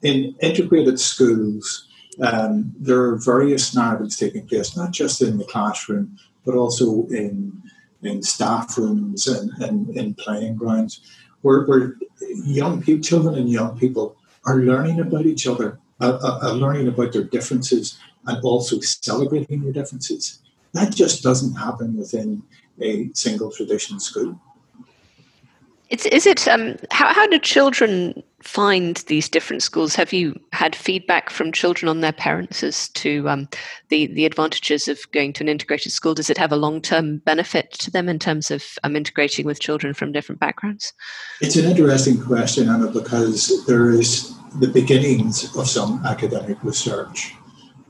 In 0.03 0.37
integrated 0.41 1.01
schools, 1.01 1.89
um, 2.21 2.73
there 2.79 3.03
are 3.03 3.17
various 3.17 3.75
narratives 3.75 4.17
taking 4.17 4.47
place, 4.47 4.77
not 4.77 4.91
just 4.91 5.23
in 5.23 5.39
the 5.39 5.45
classroom, 5.45 6.19
but 6.45 6.55
also 6.55 7.07
in 7.09 7.63
in 8.03 8.23
staff 8.23 8.77
rooms 8.77 9.27
and, 9.29 9.51
and 9.63 9.89
in 9.97 10.15
playing 10.15 10.57
grounds, 10.57 11.01
where, 11.43 11.63
where 11.67 11.97
young 12.45 12.83
people, 12.83 13.03
children 13.03 13.37
and 13.37 13.49
young 13.49 13.79
people 13.79 14.17
are 14.45 14.57
learning 14.57 14.99
about 14.99 15.25
each 15.25 15.47
other, 15.47 15.79
uh, 16.01 16.19
uh, 16.43 16.53
learning 16.53 16.89
about 16.89 17.13
their 17.13 17.23
differences, 17.23 17.99
and 18.27 18.43
also 18.43 18.81
celebrating 18.81 19.63
their 19.63 19.73
differences. 19.73 20.41
That 20.73 20.93
just 20.93 21.23
doesn't 21.23 21.55
happen 21.55 21.97
within 21.97 22.43
a 22.81 23.11
single 23.15 23.53
traditional 23.53 24.01
school. 24.01 24.41
It's, 25.91 26.07
is 26.07 26.27
it 26.27 26.49
um, 26.49 26.77
how, 26.91 27.13
how 27.13 27.27
do 27.27 27.39
children 27.39 28.23
find 28.43 28.97
these 29.07 29.29
different 29.29 29.63
schools? 29.63 29.95
Have 29.95 30.13
you 30.13 30.39
had 30.53 30.77
feedback 30.77 31.31
from 31.31 31.53
children 31.53 31.89
on 31.89 32.01
their 32.01 32.13
parents 32.13 32.63
as 32.63 32.89
to 32.91 33.29
um, 33.29 33.49
the 33.89 34.07
the 34.09 34.27
advantages 34.27 34.89
of 34.89 35.01
going 35.13 35.33
to 35.35 35.45
an 35.45 35.49
integrated 35.49 35.93
school? 35.93 36.15
Does 36.15 36.31
it 36.31 36.39
have 36.39 36.53
a 36.53 36.57
long 36.57 36.81
term 36.81 37.19
benefit 37.19 37.73
to 37.73 37.91
them 37.91 38.09
in 38.09 38.19
terms 38.19 38.51
of 38.51 38.65
um, 38.85 38.97
integrating 38.97 39.47
with 39.47 39.61
children 39.61 39.95
from 39.95 40.13
different 40.13 40.41
backgrounds? 40.41 40.93
It's 41.41 41.57
an 41.57 41.65
interesting 41.65 42.21
question, 42.21 42.69
Anna, 42.69 42.89
because 42.89 43.65
there 43.67 43.91
is 43.91 44.35
the 44.61 44.69
beginnings 44.69 45.57
of 45.57 45.69
some 45.69 46.05
academic 46.05 46.63
research 46.63 47.35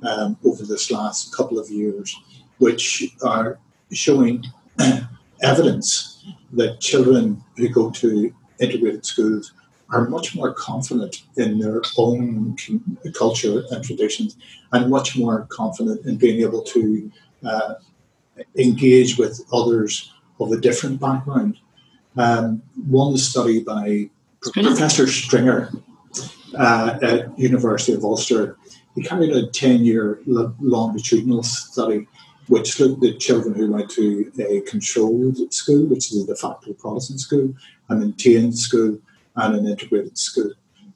um, 0.08 0.36
over 0.44 0.64
this 0.64 0.90
last 0.90 1.34
couple 1.34 1.58
of 1.58 1.68
years, 1.70 2.16
which 2.58 3.14
are 3.24 3.58
showing 3.92 4.44
evidence 5.42 6.24
that 6.52 6.80
children 6.80 7.42
who 7.56 7.68
go 7.68 7.90
to 7.90 8.32
integrated 8.60 9.04
schools 9.04 9.52
are 9.92 10.08
much 10.08 10.34
more 10.34 10.52
confident 10.52 11.22
in 11.36 11.58
their 11.58 11.82
own 11.96 12.56
culture 13.14 13.62
and 13.70 13.84
traditions 13.84 14.36
and 14.72 14.90
much 14.90 15.16
more 15.16 15.46
confident 15.50 16.04
in 16.06 16.16
being 16.16 16.40
able 16.40 16.62
to 16.62 17.10
uh, 17.44 17.74
engage 18.56 19.18
with 19.18 19.44
others 19.52 20.12
of 20.40 20.50
a 20.50 20.56
different 20.56 21.00
background. 21.00 21.58
Um, 22.16 22.62
one 22.86 23.16
study 23.16 23.62
by 23.62 24.10
Professor 24.40 25.06
Stringer 25.06 25.70
uh, 26.58 26.98
at 27.02 27.38
University 27.38 27.92
of 27.92 28.04
Ulster, 28.04 28.56
he 28.94 29.02
carried 29.02 29.30
a 29.30 29.46
10-year 29.46 30.20
longitudinal 30.26 31.42
study 31.42 32.06
which 32.48 32.80
looked 32.80 33.04
at 33.04 33.20
children 33.20 33.54
who 33.54 33.70
went 33.70 33.88
to 33.90 34.30
a 34.40 34.60
controlled 34.62 35.38
school, 35.54 35.86
which 35.86 36.12
is 36.12 36.24
a 36.24 36.26
de 36.26 36.34
facto 36.34 36.72
Protestant 36.72 37.20
school, 37.20 37.54
and 37.88 38.02
a 38.02 38.06
maintained 38.06 38.58
school, 38.58 38.98
and 39.36 39.54
an 39.54 39.66
integrated 39.66 40.18
school. 40.18 40.52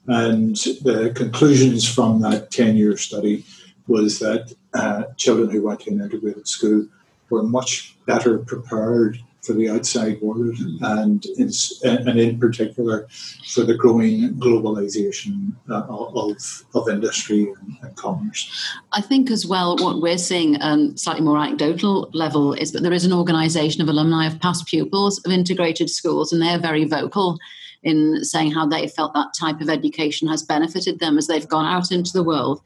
And 0.06 0.56
the 0.56 1.12
conclusions 1.14 1.92
from 1.92 2.20
that 2.20 2.50
10 2.50 2.76
year 2.76 2.96
study 2.96 3.44
was 3.88 4.18
that 4.20 4.54
uh, 4.74 5.04
children 5.16 5.50
who 5.50 5.62
went 5.62 5.80
to 5.80 5.90
an 5.90 6.00
integrated 6.00 6.46
school 6.46 6.86
were 7.30 7.42
much 7.42 7.96
better 8.06 8.38
prepared 8.38 9.18
for 9.46 9.52
the 9.52 9.70
outside 9.70 10.20
world 10.20 10.56
and 10.80 11.24
in, 11.38 11.50
and 11.84 12.18
in 12.18 12.38
particular 12.38 13.06
for 13.48 13.62
the 13.62 13.76
growing 13.76 14.34
globalization 14.34 15.52
uh, 15.70 15.84
of, 15.88 16.64
of 16.74 16.88
industry 16.88 17.52
and 17.82 17.96
commerce. 17.96 18.50
I 18.92 19.00
think 19.00 19.30
as 19.30 19.46
well, 19.46 19.76
what 19.76 20.02
we're 20.02 20.18
seeing, 20.18 20.60
um, 20.62 20.96
slightly 20.96 21.22
more 21.22 21.38
anecdotal 21.38 22.10
level, 22.12 22.54
is 22.54 22.72
that 22.72 22.82
there 22.82 22.92
is 22.92 23.04
an 23.04 23.12
organisation 23.12 23.80
of 23.82 23.88
alumni 23.88 24.26
of 24.26 24.40
past 24.40 24.66
pupils 24.66 25.20
of 25.24 25.30
integrated 25.30 25.90
schools, 25.90 26.32
and 26.32 26.42
they're 26.42 26.58
very 26.58 26.84
vocal 26.84 27.38
in 27.86 28.24
saying 28.24 28.50
how 28.50 28.66
they 28.66 28.88
felt 28.88 29.14
that 29.14 29.32
type 29.38 29.60
of 29.60 29.70
education 29.70 30.26
has 30.28 30.42
benefited 30.42 30.98
them 30.98 31.16
as 31.16 31.28
they've 31.28 31.48
gone 31.48 31.64
out 31.64 31.92
into 31.92 32.12
the 32.12 32.24
world. 32.24 32.60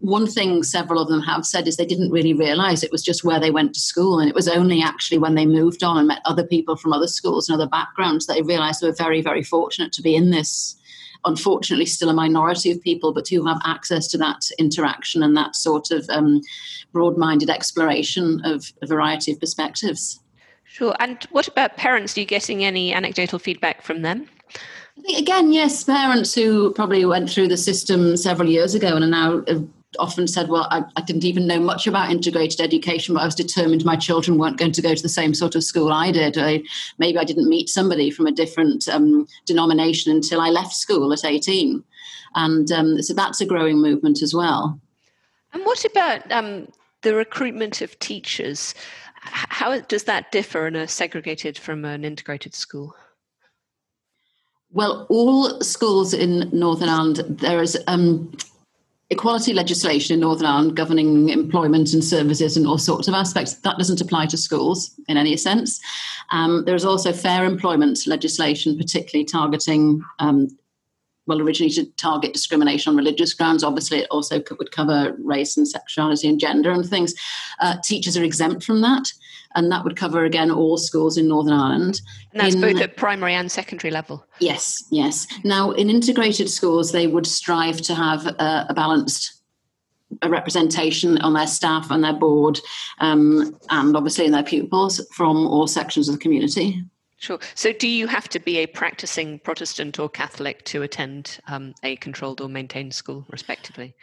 One 0.00 0.26
thing 0.26 0.62
several 0.62 1.00
of 1.00 1.08
them 1.08 1.22
have 1.22 1.46
said 1.46 1.66
is 1.66 1.76
they 1.76 1.86
didn't 1.86 2.10
really 2.10 2.34
realise 2.34 2.82
it 2.82 2.92
was 2.92 3.02
just 3.02 3.24
where 3.24 3.40
they 3.40 3.50
went 3.50 3.72
to 3.74 3.80
school, 3.80 4.20
and 4.20 4.28
it 4.28 4.34
was 4.34 4.48
only 4.48 4.82
actually 4.82 5.16
when 5.16 5.34
they 5.34 5.46
moved 5.46 5.82
on 5.82 5.96
and 5.96 6.06
met 6.06 6.20
other 6.26 6.46
people 6.46 6.76
from 6.76 6.92
other 6.92 7.06
schools 7.06 7.48
and 7.48 7.58
other 7.58 7.68
backgrounds 7.68 8.26
that 8.26 8.34
they 8.34 8.42
realised 8.42 8.82
they 8.82 8.88
were 8.88 8.94
very, 8.94 9.22
very 9.22 9.42
fortunate 9.42 9.92
to 9.94 10.02
be 10.02 10.14
in 10.14 10.30
this 10.30 10.76
unfortunately 11.24 11.86
still 11.86 12.08
a 12.08 12.14
minority 12.14 12.70
of 12.70 12.80
people, 12.82 13.12
but 13.12 13.28
who 13.28 13.44
have 13.46 13.60
access 13.64 14.06
to 14.06 14.18
that 14.18 14.48
interaction 14.58 15.22
and 15.22 15.36
that 15.36 15.56
sort 15.56 15.90
of 15.90 16.08
um, 16.10 16.40
broad 16.92 17.16
minded 17.16 17.50
exploration 17.50 18.40
of 18.44 18.72
a 18.82 18.86
variety 18.86 19.32
of 19.32 19.40
perspectives. 19.40 20.20
Sure. 20.64 20.94
And 21.00 21.24
what 21.30 21.48
about 21.48 21.76
parents? 21.76 22.16
Are 22.16 22.20
you 22.20 22.26
getting 22.26 22.64
any 22.64 22.92
anecdotal 22.92 23.38
feedback 23.38 23.82
from 23.82 24.02
them? 24.02 24.28
I 24.98 25.00
think, 25.02 25.18
again, 25.18 25.52
yes, 25.52 25.84
parents 25.84 26.34
who 26.34 26.72
probably 26.72 27.04
went 27.04 27.28
through 27.28 27.48
the 27.48 27.56
system 27.56 28.16
several 28.16 28.48
years 28.48 28.74
ago 28.74 28.96
and 28.96 29.04
are 29.04 29.08
now 29.08 29.44
often 29.98 30.26
said, 30.26 30.48
Well, 30.48 30.66
I, 30.70 30.84
I, 30.96 31.02
didn't 31.02 31.24
even 31.24 31.46
know 31.46 31.60
much 31.60 31.86
about 31.86 32.10
integrated 32.10 32.60
education, 32.60 33.14
but 33.14 33.22
I 33.22 33.26
was 33.26 33.34
determined 33.34 33.84
my 33.84 33.96
children 33.96 34.38
weren't 34.38 34.58
going 34.58 34.72
to 34.72 34.82
go 34.82 34.94
to 34.94 35.02
the 35.02 35.08
same 35.08 35.34
sort 35.34 35.54
of 35.54 35.64
school 35.64 35.92
I 35.92 36.12
did. 36.12 36.38
I, 36.38 36.62
maybe 36.98 37.18
I 37.18 37.24
didn't 37.24 37.48
meet 37.48 37.68
somebody 37.68 38.10
from 38.10 38.26
a 38.26 38.32
different 38.32 38.88
um, 38.88 39.26
denomination 39.46 40.12
until 40.12 40.40
I 40.40 40.50
left 40.50 40.72
school 40.72 41.12
at 41.12 41.24
18. 41.24 41.82
And 42.34 42.70
um, 42.72 43.02
so 43.02 43.14
that's 43.14 43.40
a 43.40 43.46
growing 43.46 43.78
movement 43.80 44.22
as 44.22 44.34
well. 44.34 44.78
And 45.52 45.64
what 45.64 45.84
about 45.84 46.30
um, 46.30 46.68
the 47.02 47.14
recruitment 47.14 47.80
of 47.80 47.98
teachers? 47.98 48.74
How 49.20 49.80
does 49.80 50.04
that 50.04 50.30
differ 50.30 50.66
in 50.66 50.76
a 50.76 50.86
segregated 50.86 51.58
from 51.58 51.84
an 51.84 52.04
integrated 52.04 52.54
school? 52.54 52.94
Well, 54.76 55.06
all 55.08 55.58
schools 55.62 56.12
in 56.12 56.50
Northern 56.52 56.90
Ireland, 56.90 57.24
there 57.40 57.62
is 57.62 57.78
um, 57.86 58.30
equality 59.08 59.54
legislation 59.54 60.12
in 60.12 60.20
Northern 60.20 60.44
Ireland 60.44 60.76
governing 60.76 61.30
employment 61.30 61.94
and 61.94 62.04
services 62.04 62.58
and 62.58 62.66
all 62.66 62.76
sorts 62.76 63.08
of 63.08 63.14
aspects. 63.14 63.54
That 63.54 63.78
doesn't 63.78 64.02
apply 64.02 64.26
to 64.26 64.36
schools 64.36 64.94
in 65.08 65.16
any 65.16 65.34
sense. 65.38 65.80
Um, 66.30 66.66
there's 66.66 66.84
also 66.84 67.14
fair 67.14 67.46
employment 67.46 68.06
legislation, 68.06 68.76
particularly 68.76 69.24
targeting. 69.24 70.02
Um, 70.18 70.48
well, 71.26 71.40
originally 71.40 71.72
to 71.72 71.86
target 71.92 72.34
discrimination 72.34 72.90
on 72.90 72.98
religious 72.98 73.32
grounds. 73.32 73.64
Obviously, 73.64 74.00
it 74.00 74.08
also 74.10 74.42
would 74.58 74.72
cover 74.72 75.16
race 75.24 75.56
and 75.56 75.66
sexuality 75.66 76.28
and 76.28 76.38
gender 76.38 76.70
and 76.70 76.86
things. 76.86 77.14
Uh, 77.60 77.76
teachers 77.82 78.16
are 78.18 78.22
exempt 78.22 78.62
from 78.62 78.82
that 78.82 79.10
and 79.56 79.72
that 79.72 79.82
would 79.82 79.96
cover 79.96 80.24
again 80.24 80.50
all 80.50 80.76
schools 80.76 81.18
in 81.18 81.26
Northern 81.26 81.54
Ireland. 81.54 82.00
And 82.32 82.40
that's 82.40 82.54
in, 82.54 82.60
both 82.60 82.80
at 82.80 82.96
primary 82.96 83.34
and 83.34 83.50
secondary 83.50 83.90
level. 83.90 84.24
Yes, 84.38 84.84
yes. 84.90 85.26
Now, 85.42 85.72
in 85.72 85.90
integrated 85.90 86.48
schools, 86.48 86.92
they 86.92 87.06
would 87.06 87.26
strive 87.26 87.80
to 87.82 87.94
have 87.94 88.26
a, 88.26 88.66
a 88.68 88.74
balanced 88.74 89.32
a 90.22 90.28
representation 90.28 91.18
on 91.18 91.32
their 91.32 91.46
staff 91.46 91.90
and 91.90 92.04
their 92.04 92.12
board, 92.12 92.60
um, 93.00 93.58
and 93.70 93.96
obviously 93.96 94.24
in 94.24 94.32
their 94.32 94.42
pupils 94.42 95.04
from 95.12 95.46
all 95.46 95.66
sections 95.66 96.08
of 96.08 96.14
the 96.14 96.20
community. 96.20 96.82
Sure. 97.18 97.38
So, 97.54 97.72
do 97.72 97.88
you 97.88 98.06
have 98.06 98.28
to 98.28 98.38
be 98.38 98.58
a 98.58 98.66
practicing 98.66 99.38
Protestant 99.38 99.98
or 99.98 100.08
Catholic 100.08 100.64
to 100.66 100.82
attend 100.82 101.40
um, 101.48 101.74
a 101.82 101.96
controlled 101.96 102.40
or 102.40 102.48
maintained 102.48 102.94
school, 102.94 103.26
respectively? 103.30 103.94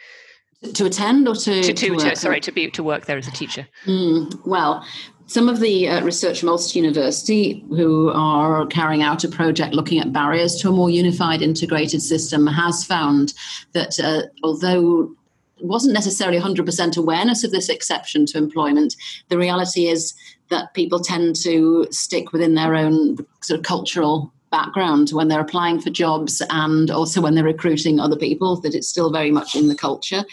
To 0.74 0.86
attend 0.86 1.28
or 1.28 1.34
to, 1.34 1.62
to, 1.62 1.72
to, 1.72 1.96
to 1.96 2.16
sorry 2.16 2.40
to 2.40 2.52
be 2.52 2.70
to 2.70 2.82
work 2.82 3.04
there 3.06 3.18
as 3.18 3.28
a 3.28 3.32
teacher. 3.32 3.68
Mm, 3.84 4.46
well, 4.46 4.84
some 5.26 5.48
of 5.48 5.60
the 5.60 5.88
uh, 5.88 6.04
research 6.04 6.40
from 6.40 6.50
Ulster 6.50 6.78
University, 6.78 7.64
who 7.70 8.10
are 8.10 8.66
carrying 8.66 9.02
out 9.02 9.24
a 9.24 9.28
project 9.28 9.74
looking 9.74 9.98
at 9.98 10.12
barriers 10.12 10.56
to 10.56 10.68
a 10.68 10.72
more 10.72 10.90
unified, 10.90 11.42
integrated 11.42 12.02
system, 12.02 12.46
has 12.46 12.84
found 12.84 13.32
that 13.72 13.98
uh, 14.00 14.22
although 14.42 15.14
wasn't 15.60 15.94
necessarily 15.94 16.38
100% 16.38 16.96
awareness 16.96 17.44
of 17.44 17.50
this 17.50 17.68
exception 17.68 18.26
to 18.26 18.38
employment, 18.38 18.94
the 19.28 19.38
reality 19.38 19.86
is 19.86 20.12
that 20.50 20.74
people 20.74 21.00
tend 21.00 21.36
to 21.36 21.86
stick 21.90 22.32
within 22.32 22.54
their 22.54 22.74
own 22.74 23.16
sort 23.40 23.58
of 23.58 23.64
cultural 23.64 24.32
background 24.50 25.10
when 25.10 25.28
they're 25.28 25.40
applying 25.40 25.80
for 25.80 25.90
jobs 25.90 26.42
and 26.50 26.90
also 26.90 27.20
when 27.20 27.34
they're 27.34 27.44
recruiting 27.44 27.98
other 27.98 28.16
people, 28.16 28.60
that 28.60 28.74
it's 28.74 28.88
still 28.88 29.10
very 29.10 29.30
much 29.30 29.56
in 29.56 29.68
the 29.68 29.74
culture. 29.74 30.24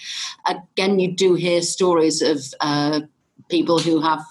Again, 0.48 1.00
you 1.00 1.12
do 1.12 1.34
hear 1.36 1.62
stories 1.62 2.22
of 2.22 2.44
uh, 2.60 3.02
people 3.50 3.80
who 3.80 4.02
have 4.02 4.24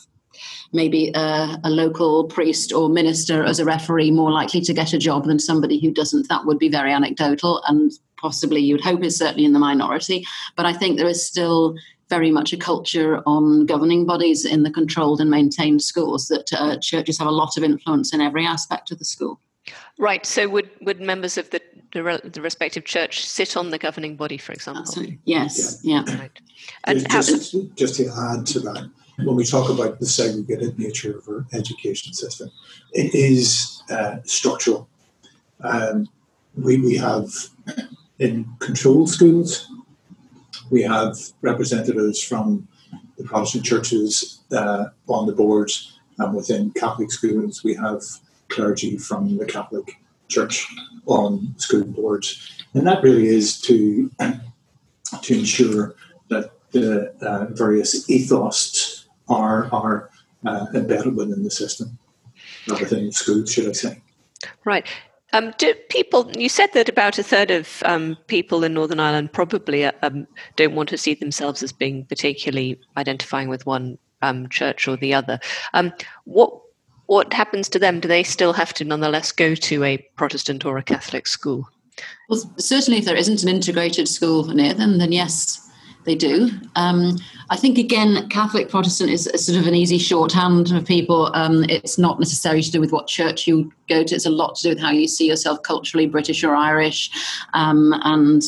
maybe 0.72 1.11
a, 1.14 1.61
a, 1.64 1.70
local 1.70 2.24
priest 2.24 2.72
or 2.72 2.88
minister 2.88 3.42
as 3.44 3.59
a 3.59 3.64
referee 3.64 4.11
more 4.11 4.30
likely 4.30 4.61
to 4.61 4.72
get 4.72 4.92
a 4.92 4.98
job 4.98 5.24
than 5.24 5.38
somebody 5.38 5.80
who 5.80 5.92
doesn't. 5.92 6.28
That 6.28 6.46
would 6.46 6.59
be 6.59 6.68
very 6.68 6.92
anecdotal 6.92 7.62
and 7.66 7.90
possibly 8.16 8.61
you 8.61 8.74
would 8.74 8.85
hope 8.85 9.02
is 9.02 9.16
certainly 9.16 9.44
in 9.44 9.52
the 9.52 9.59
minority. 9.59 10.24
But 10.56 10.66
I 10.66 10.72
think 10.72 10.96
there 10.96 11.09
is 11.09 11.26
still 11.26 11.74
very 12.09 12.30
much 12.30 12.52
a 12.52 12.56
culture 12.56 13.22
on 13.26 13.66
governing 13.66 14.04
bodies 14.04 14.44
in 14.44 14.62
the 14.62 14.70
controlled 14.70 15.20
and 15.20 15.30
maintained 15.30 15.83
schools 15.83 16.26
that 16.28 16.52
uh, 16.52 16.76
churches 16.78 17.18
have 17.18 17.28
a 17.28 17.33
lot 17.33 17.56
of 17.56 17.62
influence 17.62 18.12
in 18.12 18.20
every 18.20 18.44
aspect 18.44 18.90
of 18.90 18.98
the 18.98 19.04
school. 19.04 19.40
Right. 19.98 20.26
So 20.26 20.48
would, 20.48 20.70
would 20.80 21.00
members 21.00 21.38
of 21.38 21.50
the, 21.50 21.61
the, 21.92 22.20
the 22.24 22.42
respective 22.42 22.85
church 22.85 23.24
sit 23.24 23.56
on 23.56 23.70
the 23.70 23.78
governing 23.78 24.16
body, 24.16 24.38
for 24.38 24.52
example? 24.52 24.83
Absolutely. 24.83 25.18
Yes. 25.24 25.80
Yeah. 25.83 26.02
yeah. 26.06 26.18
Right. 26.18 26.30
And 26.85 27.09
just, 27.11 27.52
how, 27.52 27.61
just 27.76 27.96
to 27.96 28.09
add 28.09 28.46
to 28.46 28.61
that, 28.61 28.90
when 29.18 29.37
we 29.37 29.44
talk 29.44 29.70
about 29.70 29.99
the 29.99 30.07
segregated 30.07 30.79
nature 30.79 31.18
of 31.18 31.29
our 31.29 31.46
education 31.53 32.12
system, 32.12 32.51
it 32.92 33.14
is 33.14 33.83
uh, 33.90 34.16
structural. 34.25 34.88
Um, 35.62 36.09
we, 36.57 36.81
we 36.81 36.96
have 36.96 37.29
in 38.18 38.46
control 38.59 39.07
schools, 39.07 39.68
we 40.70 40.83
have 40.83 41.16
representatives 41.42 42.23
from 42.23 42.68
the 43.16 43.25
Protestant 43.25 43.64
churches 43.64 44.40
uh, 44.53 44.87
on 45.09 45.27
the 45.27 45.33
boards, 45.33 45.99
and 46.18 46.35
within 46.35 46.70
Catholic 46.73 47.11
schools, 47.11 47.62
we 47.64 47.75
have 47.75 48.03
clergy 48.49 48.96
from 48.96 49.37
the 49.37 49.46
Catholic 49.46 49.96
Church 50.29 50.66
on 51.07 51.55
school 51.57 51.85
boards. 51.85 52.51
And 52.75 52.87
that 52.87 53.03
really 53.03 53.27
is 53.27 53.61
to, 53.62 54.11
to 55.23 55.38
ensure 55.38 55.94
that 56.29 56.53
the 56.70 57.12
uh, 57.20 57.46
various 57.51 58.09
ethos 58.09 58.80
are 59.31 59.69
are 59.73 60.11
uh, 60.45 60.66
embedded 60.75 61.16
within 61.16 61.43
the 61.43 61.51
system, 61.51 61.99
not 62.66 62.81
within 62.81 63.12
schools, 63.12 63.53
should 63.53 63.69
I 63.69 63.73
say? 63.73 64.03
Right. 64.64 64.87
Um, 65.33 65.55
do 65.59 65.75
people? 65.90 66.31
You 66.37 66.49
said 66.49 66.73
that 66.75 66.88
about 66.88 67.19
a 67.19 67.23
third 67.23 67.51
of 67.51 67.83
um, 67.85 68.16
people 68.27 68.64
in 68.64 68.75
Northern 68.75 68.99
Ireland 68.99 69.33
probably 69.33 69.85
uh, 69.85 69.93
um, 70.03 70.27
don't 70.57 70.75
want 70.75 70.88
to 70.88 70.99
see 70.99 71.14
themselves 71.14 71.62
as 71.62 71.73
being 71.73 72.05
particularly 72.07 72.81
identifying 72.97 73.49
with 73.49 73.64
one 73.64 73.97
um, 74.23 74.49
church 74.49 74.88
or 74.88 74.97
the 74.97 75.14
other. 75.14 75.38
Um, 75.73 75.93
what 76.25 76.53
what 77.07 77.33
happens 77.33 77.69
to 77.71 77.79
them? 77.79 78.01
Do 78.01 78.09
they 78.09 78.23
still 78.23 78.53
have 78.53 78.73
to, 78.75 78.85
nonetheless, 78.85 79.33
go 79.33 79.55
to 79.55 79.85
a 79.85 79.99
Protestant 80.16 80.64
or 80.64 80.79
a 80.79 80.83
Catholic 80.83 81.27
school? 81.27 81.69
Well, 82.29 82.40
certainly, 82.57 82.99
if 82.99 83.05
there 83.05 83.16
isn't 83.16 83.43
an 83.43 83.49
integrated 83.49 84.09
school 84.09 84.45
near 84.49 84.75
them, 84.75 84.99
then 84.99 85.12
yes, 85.12 85.69
they 86.04 86.14
do. 86.14 86.50
Um, 86.76 87.18
I 87.50 87.56
think 87.56 87.78
again, 87.78 88.28
Catholic 88.28 88.68
Protestant 88.68 89.10
is 89.10 89.24
sort 89.36 89.58
of 89.58 89.66
an 89.66 89.74
easy 89.74 89.98
shorthand 89.98 90.68
for 90.68 90.80
people. 90.80 91.30
Um, 91.34 91.64
it's 91.68 91.98
not 91.98 92.18
necessarily 92.18 92.62
to 92.62 92.70
do 92.70 92.80
with 92.80 92.92
what 92.92 93.06
church 93.06 93.46
you 93.46 93.72
go 93.88 94.02
to. 94.02 94.14
It's 94.14 94.26
a 94.26 94.30
lot 94.30 94.54
to 94.56 94.62
do 94.62 94.68
with 94.70 94.80
how 94.80 94.90
you 94.90 95.06
see 95.06 95.28
yourself 95.28 95.62
culturally, 95.62 96.06
British 96.06 96.42
or 96.42 96.54
Irish, 96.54 97.10
um, 97.52 97.92
and 98.02 98.42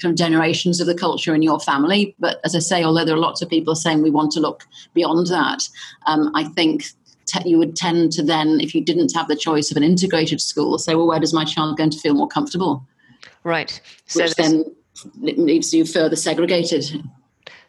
kind 0.00 0.12
of 0.12 0.18
generations 0.18 0.80
of 0.80 0.86
the 0.86 0.94
culture 0.94 1.34
in 1.34 1.42
your 1.42 1.60
family. 1.60 2.16
But 2.18 2.40
as 2.44 2.56
I 2.56 2.60
say, 2.60 2.82
although 2.82 3.04
there 3.04 3.14
are 3.14 3.18
lots 3.18 3.42
of 3.42 3.48
people 3.48 3.74
saying 3.74 4.02
we 4.02 4.10
want 4.10 4.32
to 4.32 4.40
look 4.40 4.64
beyond 4.94 5.26
that, 5.28 5.68
um, 6.06 6.30
I 6.34 6.44
think 6.44 6.86
te- 7.26 7.48
you 7.48 7.58
would 7.58 7.76
tend 7.76 8.12
to 8.12 8.22
then, 8.22 8.60
if 8.60 8.74
you 8.74 8.82
didn't 8.82 9.14
have 9.14 9.28
the 9.28 9.36
choice 9.36 9.70
of 9.70 9.76
an 9.76 9.82
integrated 9.82 10.40
school, 10.40 10.78
say, 10.78 10.94
well, 10.94 11.06
where 11.06 11.20
does 11.20 11.34
my 11.34 11.44
child 11.44 11.76
going 11.76 11.90
to 11.90 11.98
feel 11.98 12.14
more 12.14 12.28
comfortable? 12.28 12.86
Right. 13.44 13.80
So 14.06 14.24
Which 14.24 14.34
then 14.34 14.64
leaves 15.20 15.72
you 15.72 15.84
further 15.84 16.16
segregated. 16.16 17.02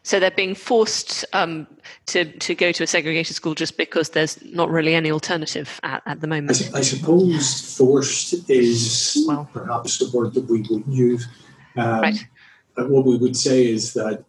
So 0.02 0.20
they're 0.20 0.30
being 0.30 0.54
forced 0.54 1.24
um, 1.32 1.66
to 2.06 2.26
to 2.26 2.54
go 2.54 2.72
to 2.72 2.84
a 2.84 2.86
segregated 2.86 3.34
school 3.34 3.54
just 3.54 3.78
because 3.78 4.10
there's 4.10 4.42
not 4.44 4.68
really 4.68 4.94
any 4.94 5.10
alternative 5.10 5.80
at, 5.82 6.02
at 6.04 6.20
the 6.20 6.26
moment. 6.26 6.70
I, 6.74 6.78
I, 6.78 6.80
suppose 6.82 7.76
forced 7.76 8.50
is 8.50 9.24
well, 9.26 9.48
perhaps 9.52 9.98
the 9.98 10.10
word 10.16 10.34
that 10.34 10.44
we 10.44 10.60
would 10.68 10.84
use. 10.86 11.26
Um, 11.76 12.00
right. 12.02 12.26
What 12.76 13.06
we 13.06 13.16
would 13.16 13.36
say 13.36 13.66
is 13.66 13.94
that 13.94 14.24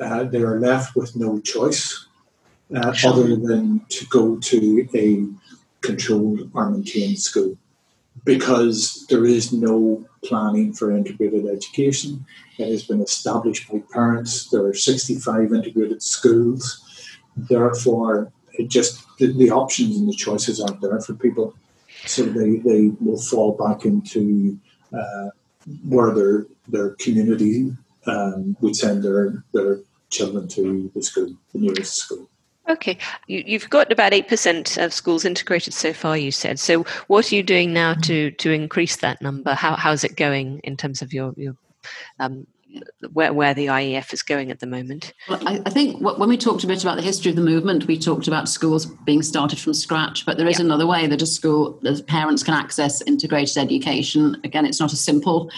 uh, 0.00 0.24
they 0.24 0.42
are 0.42 0.58
left 0.58 0.96
with 0.96 1.14
no 1.14 1.38
choice 1.40 2.06
uh, 2.74 2.92
sure. 2.92 3.12
other 3.12 3.36
than 3.36 3.84
to 3.90 4.06
go 4.06 4.36
to 4.38 4.88
a 4.94 5.26
controlled 5.80 6.50
or 6.54 6.70
maintained 6.70 7.20
school. 7.20 7.56
Because 8.22 9.06
there 9.08 9.24
is 9.24 9.52
no 9.52 10.04
planning 10.24 10.72
for 10.72 10.90
integrated 10.90 11.46
education. 11.46 12.24
It 12.58 12.70
has 12.70 12.84
been 12.84 13.00
established 13.00 13.70
by 13.70 13.82
parents. 13.92 14.48
There 14.50 14.64
are 14.64 14.74
65 14.74 15.52
integrated 15.52 16.02
schools. 16.02 16.80
Therefore, 17.36 18.32
it 18.52 18.68
just 18.68 19.02
the, 19.18 19.32
the 19.32 19.50
options 19.50 19.96
and 19.96 20.08
the 20.08 20.14
choices 20.14 20.60
aren't 20.60 20.80
there 20.80 21.00
for 21.00 21.14
people. 21.14 21.54
So 22.06 22.24
they, 22.24 22.56
they 22.58 22.92
will 23.00 23.20
fall 23.20 23.52
back 23.52 23.84
into 23.84 24.58
uh, 24.92 25.30
where 25.88 26.14
their 26.14 26.46
their 26.68 26.90
community 26.90 27.74
um, 28.06 28.56
would 28.60 28.76
send 28.76 29.02
their 29.02 29.42
their 29.52 29.80
children 30.10 30.46
to 30.48 30.90
the 30.94 31.02
school, 31.02 31.34
the 31.52 31.58
nearest 31.58 31.94
school. 31.94 32.28
Okay, 32.66 32.96
you, 33.26 33.58
have 33.58 33.68
got 33.68 33.92
about 33.92 34.14
eight 34.14 34.26
percent 34.26 34.78
of 34.78 34.92
schools 34.92 35.26
integrated 35.26 35.74
so 35.74 35.92
far. 35.92 36.16
You 36.16 36.30
said. 36.30 36.58
So, 36.58 36.84
what 37.08 37.30
are 37.30 37.34
you 37.34 37.42
doing 37.42 37.74
now 37.74 37.92
to 37.94 38.30
to 38.30 38.50
increase 38.50 38.96
that 38.96 39.20
number? 39.20 39.54
How 39.54 39.76
how's 39.76 40.02
it 40.02 40.16
going 40.16 40.60
in 40.64 40.76
terms 40.76 41.02
of 41.02 41.12
your 41.12 41.34
your 41.36 41.56
um, 42.20 42.46
where, 43.12 43.32
where 43.32 43.54
the 43.54 43.66
IEF 43.66 44.12
is 44.12 44.22
going 44.22 44.50
at 44.50 44.60
the 44.60 44.66
moment? 44.66 45.12
Well, 45.28 45.40
I, 45.46 45.60
I, 45.66 45.70
think 45.70 46.00
when 46.00 46.28
we 46.28 46.36
talked 46.36 46.64
a 46.64 46.66
bit 46.66 46.82
about 46.82 46.96
the 46.96 47.02
history 47.02 47.30
of 47.30 47.36
the 47.36 47.42
movement, 47.42 47.86
we 47.86 47.98
talked 47.98 48.26
about 48.26 48.48
schools 48.48 48.86
being 49.04 49.22
started 49.22 49.58
from 49.58 49.74
scratch, 49.74 50.24
but 50.26 50.38
there 50.38 50.46
is 50.46 50.58
yeah. 50.58 50.64
another 50.64 50.86
way 50.86 51.06
that 51.06 51.22
a 51.22 51.26
school, 51.26 51.78
that 51.82 52.06
parents 52.06 52.42
can 52.42 52.54
access 52.54 53.02
integrated 53.02 53.58
education. 53.58 54.40
Again, 54.44 54.66
it's 54.66 54.80
not 54.80 54.92
a 54.92 54.96
simple 54.96 55.50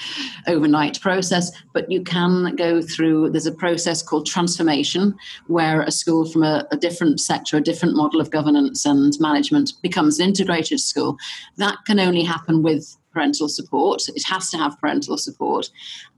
overnight 0.46 1.00
process, 1.00 1.50
but 1.72 1.90
you 1.90 2.02
can 2.02 2.56
go 2.56 2.82
through, 2.82 3.30
there's 3.30 3.46
a 3.46 3.52
process 3.52 4.02
called 4.02 4.26
transformation 4.26 5.16
where 5.46 5.82
a 5.82 5.90
school 5.90 6.24
from 6.30 6.42
a, 6.42 6.66
a 6.72 6.76
different 6.76 7.20
sector, 7.20 7.56
a 7.56 7.60
different 7.60 7.96
model 7.96 8.20
of 8.20 8.30
governance 8.30 8.84
and 8.84 9.14
management 9.20 9.72
becomes 9.82 10.18
an 10.18 10.28
integrated 10.28 10.80
school. 10.80 11.16
That 11.56 11.78
can 11.86 12.00
only 12.00 12.22
happen 12.22 12.62
with 12.62 12.96
parental 13.16 13.48
support. 13.48 14.08
It 14.08 14.24
has 14.26 14.50
to 14.50 14.58
have 14.58 14.78
parental 14.78 15.16
support. 15.16 15.70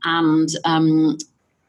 And 0.03 0.49
um, 0.65 1.17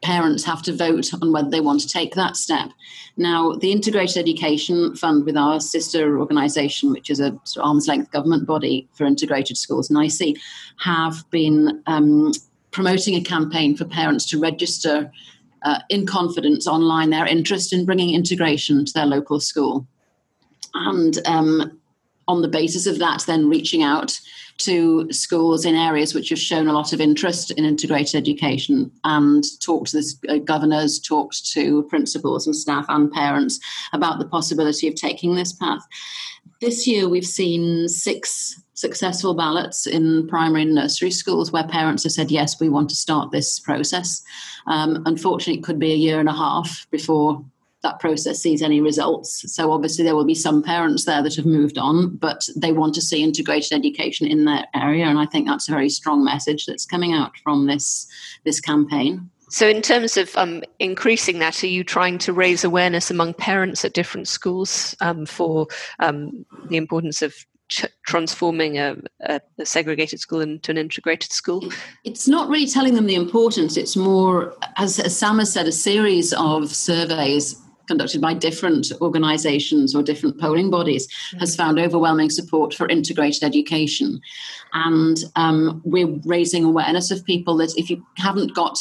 parents 0.03 0.45
have 0.45 0.63
to 0.63 0.75
vote 0.75 1.07
on 1.15 1.33
whether 1.33 1.51
they 1.51 1.61
want 1.61 1.81
to 1.83 1.89
take 1.89 2.15
that 2.15 2.37
step. 2.37 2.71
Now, 3.17 3.53
the 3.53 3.71
Integrated 3.71 4.17
Education 4.17 4.97
Fund, 4.97 5.25
with 5.25 5.37
our 5.37 5.61
sister 5.61 6.19
organisation, 6.19 6.91
which 6.91 7.11
is 7.11 7.21
a 7.21 7.39
sort 7.45 7.63
of 7.63 7.69
arm's 7.69 7.87
length 7.87 8.11
government 8.11 8.45
body 8.47 8.89
for 8.95 9.05
integrated 9.05 9.57
schools, 9.57 9.91
NICIE, 9.91 10.37
have 10.79 11.17
been 11.31 11.83
um, 11.87 12.33
promoting 12.73 13.15
a 13.15 13.23
campaign 13.23 13.77
for 13.77 13.85
parents 13.85 14.25
to 14.31 14.41
register 14.41 15.13
uh, 15.63 15.79
in 15.91 16.07
confidence 16.07 16.67
online 16.67 17.11
their 17.11 17.27
interest 17.27 17.73
in 17.73 17.85
bringing 17.85 18.15
integration 18.15 18.85
to 18.85 18.93
their 18.93 19.07
local 19.07 19.39
school. 19.39 19.87
And 20.75 21.19
um, 21.27 21.81
on 22.27 22.43
the 22.43 22.49
basis 22.49 22.87
of 22.87 22.99
that, 23.01 23.25
then 23.27 23.49
reaching 23.49 23.83
out 23.83 24.19
to 24.61 25.11
schools 25.13 25.65
in 25.65 25.75
areas 25.75 26.15
which 26.15 26.29
have 26.29 26.39
shown 26.39 26.69
a 26.69 26.73
lot 26.73 26.93
of 26.93 27.01
interest 27.01 27.51
in 27.53 27.65
integrated 27.65 28.15
education 28.15 28.91
and 29.05 29.45
talked 29.61 29.91
to 29.91 30.01
the 30.01 30.29
uh, 30.29 30.39
governors, 30.39 30.99
talked 30.99 31.47
to 31.53 31.83
principals 31.85 32.47
and 32.47 32.55
staff 32.55 32.87
and 32.89 33.11
parents 33.11 33.59
about 33.93 34.19
the 34.19 34.27
possibility 34.27 34.89
of 34.89 34.95
taking 34.95 35.35
this 35.35 35.53
path. 35.53 35.83
This 36.61 36.87
year, 36.87 37.09
we've 37.09 37.27
seen 37.27 37.89
six 37.89 38.61
successful 38.75 39.35
ballots 39.35 39.87
in 39.87 40.27
primary 40.27 40.63
and 40.63 40.75
nursery 40.75 41.11
schools 41.11 41.53
where 41.53 41.67
parents 41.67 42.03
have 42.05 42.13
said, 42.13 42.31
yes, 42.31 42.59
we 42.59 42.69
want 42.69 42.89
to 42.89 42.97
start 42.97 43.31
this 43.31 43.59
process. 43.59 44.23
Um, 44.67 45.03
unfortunately, 45.07 45.61
it 45.61 45.65
could 45.65 45.79
be 45.79 45.93
a 45.93 45.97
year 45.97 46.19
and 46.19 46.29
a 46.29 46.33
half 46.33 46.87
before 46.91 47.45
that 47.83 47.99
process 47.99 48.41
sees 48.41 48.63
any 48.63 48.81
results. 48.81 49.45
So 49.53 49.73
obviously 49.73 50.05
there 50.05 50.15
will 50.15 50.25
be 50.25 50.35
some 50.35 50.63
parents 50.63 51.05
there 51.05 51.23
that 51.23 51.37
have 51.37 51.47
moved 51.47 51.79
on, 51.79 52.17
but 52.17 52.49
they 52.57 52.73
want 52.73 52.95
to 52.95 53.01
see 53.01 53.23
integrated 53.23 53.73
education 53.73 54.27
in 54.27 54.45
their 54.45 54.67
area, 54.75 55.07
and 55.07 55.19
I 55.19 55.27
think 55.27 55.47
that's 55.47 55.69
a 55.69 55.73
very 55.73 55.89
strong 55.89 56.25
message 56.25 56.67
that's 56.67 56.85
coming 56.85 57.13
out 57.13 57.33
from 57.39 57.67
this 57.67 58.07
this 58.45 58.61
campaign. 58.61 59.31
So, 59.51 59.69
in 59.69 59.83
terms 59.83 60.17
of 60.17 60.37
um, 60.37 60.63
increasing 60.79 61.41
that, 61.41 61.65
are 61.65 61.69
you 61.69 61.83
trying 61.83 62.19
to 62.19 62.33
raise 62.33 62.63
awareness 62.63 63.11
among 63.11 63.35
parents 63.35 63.85
at 63.85 63.95
different 63.95 64.29
schools 64.29 64.95
um, 65.01 65.27
for 65.27 65.67
um, 65.99 66.47
the 66.69 66.77
importance 66.77 67.21
of 67.21 67.35
ch- 67.67 67.87
transforming 68.07 68.79
a, 68.79 68.97
a, 69.23 69.41
a, 69.59 69.67
segregated 69.67 70.21
school 70.21 70.41
into 70.41 70.71
an 70.71 70.79
integrated 70.79 71.33
school? 71.33 71.65
It's 72.05 72.29
not 72.29 72.49
really 72.49 72.69
telling 72.69 72.95
them 72.95 73.07
the 73.07 73.17
importance. 73.17 73.77
It's 73.77 73.97
more, 73.97 74.55
as, 74.77 75.01
as 75.01 75.19
Sam 75.19 75.41
has 75.41 75.53
said, 75.53 75.67
a 75.67 75.73
series 75.73 76.33
of 76.35 76.73
surveys 76.73 77.61
conducted 77.91 78.21
by 78.21 78.33
different 78.33 78.93
organizations 79.01 79.95
or 79.95 80.03
different 80.03 80.39
polling 80.39 80.71
bodies 80.71 81.09
mm-hmm. 81.09 81.39
has 81.41 81.57
found 81.57 81.79
overwhelming 81.79 82.31
support 82.31 82.73
for 82.73 82.89
integrated 82.89 83.43
education. 83.43 84.21
And 84.73 85.17
um, 85.35 85.83
we're 85.85 86.15
raising 86.25 86.65
awareness 86.65 87.11
of 87.11 87.25
people 87.25 87.57
that 87.57 87.75
if 87.77 87.91
you 87.91 88.07
haven't 88.17 88.55
got 88.55 88.79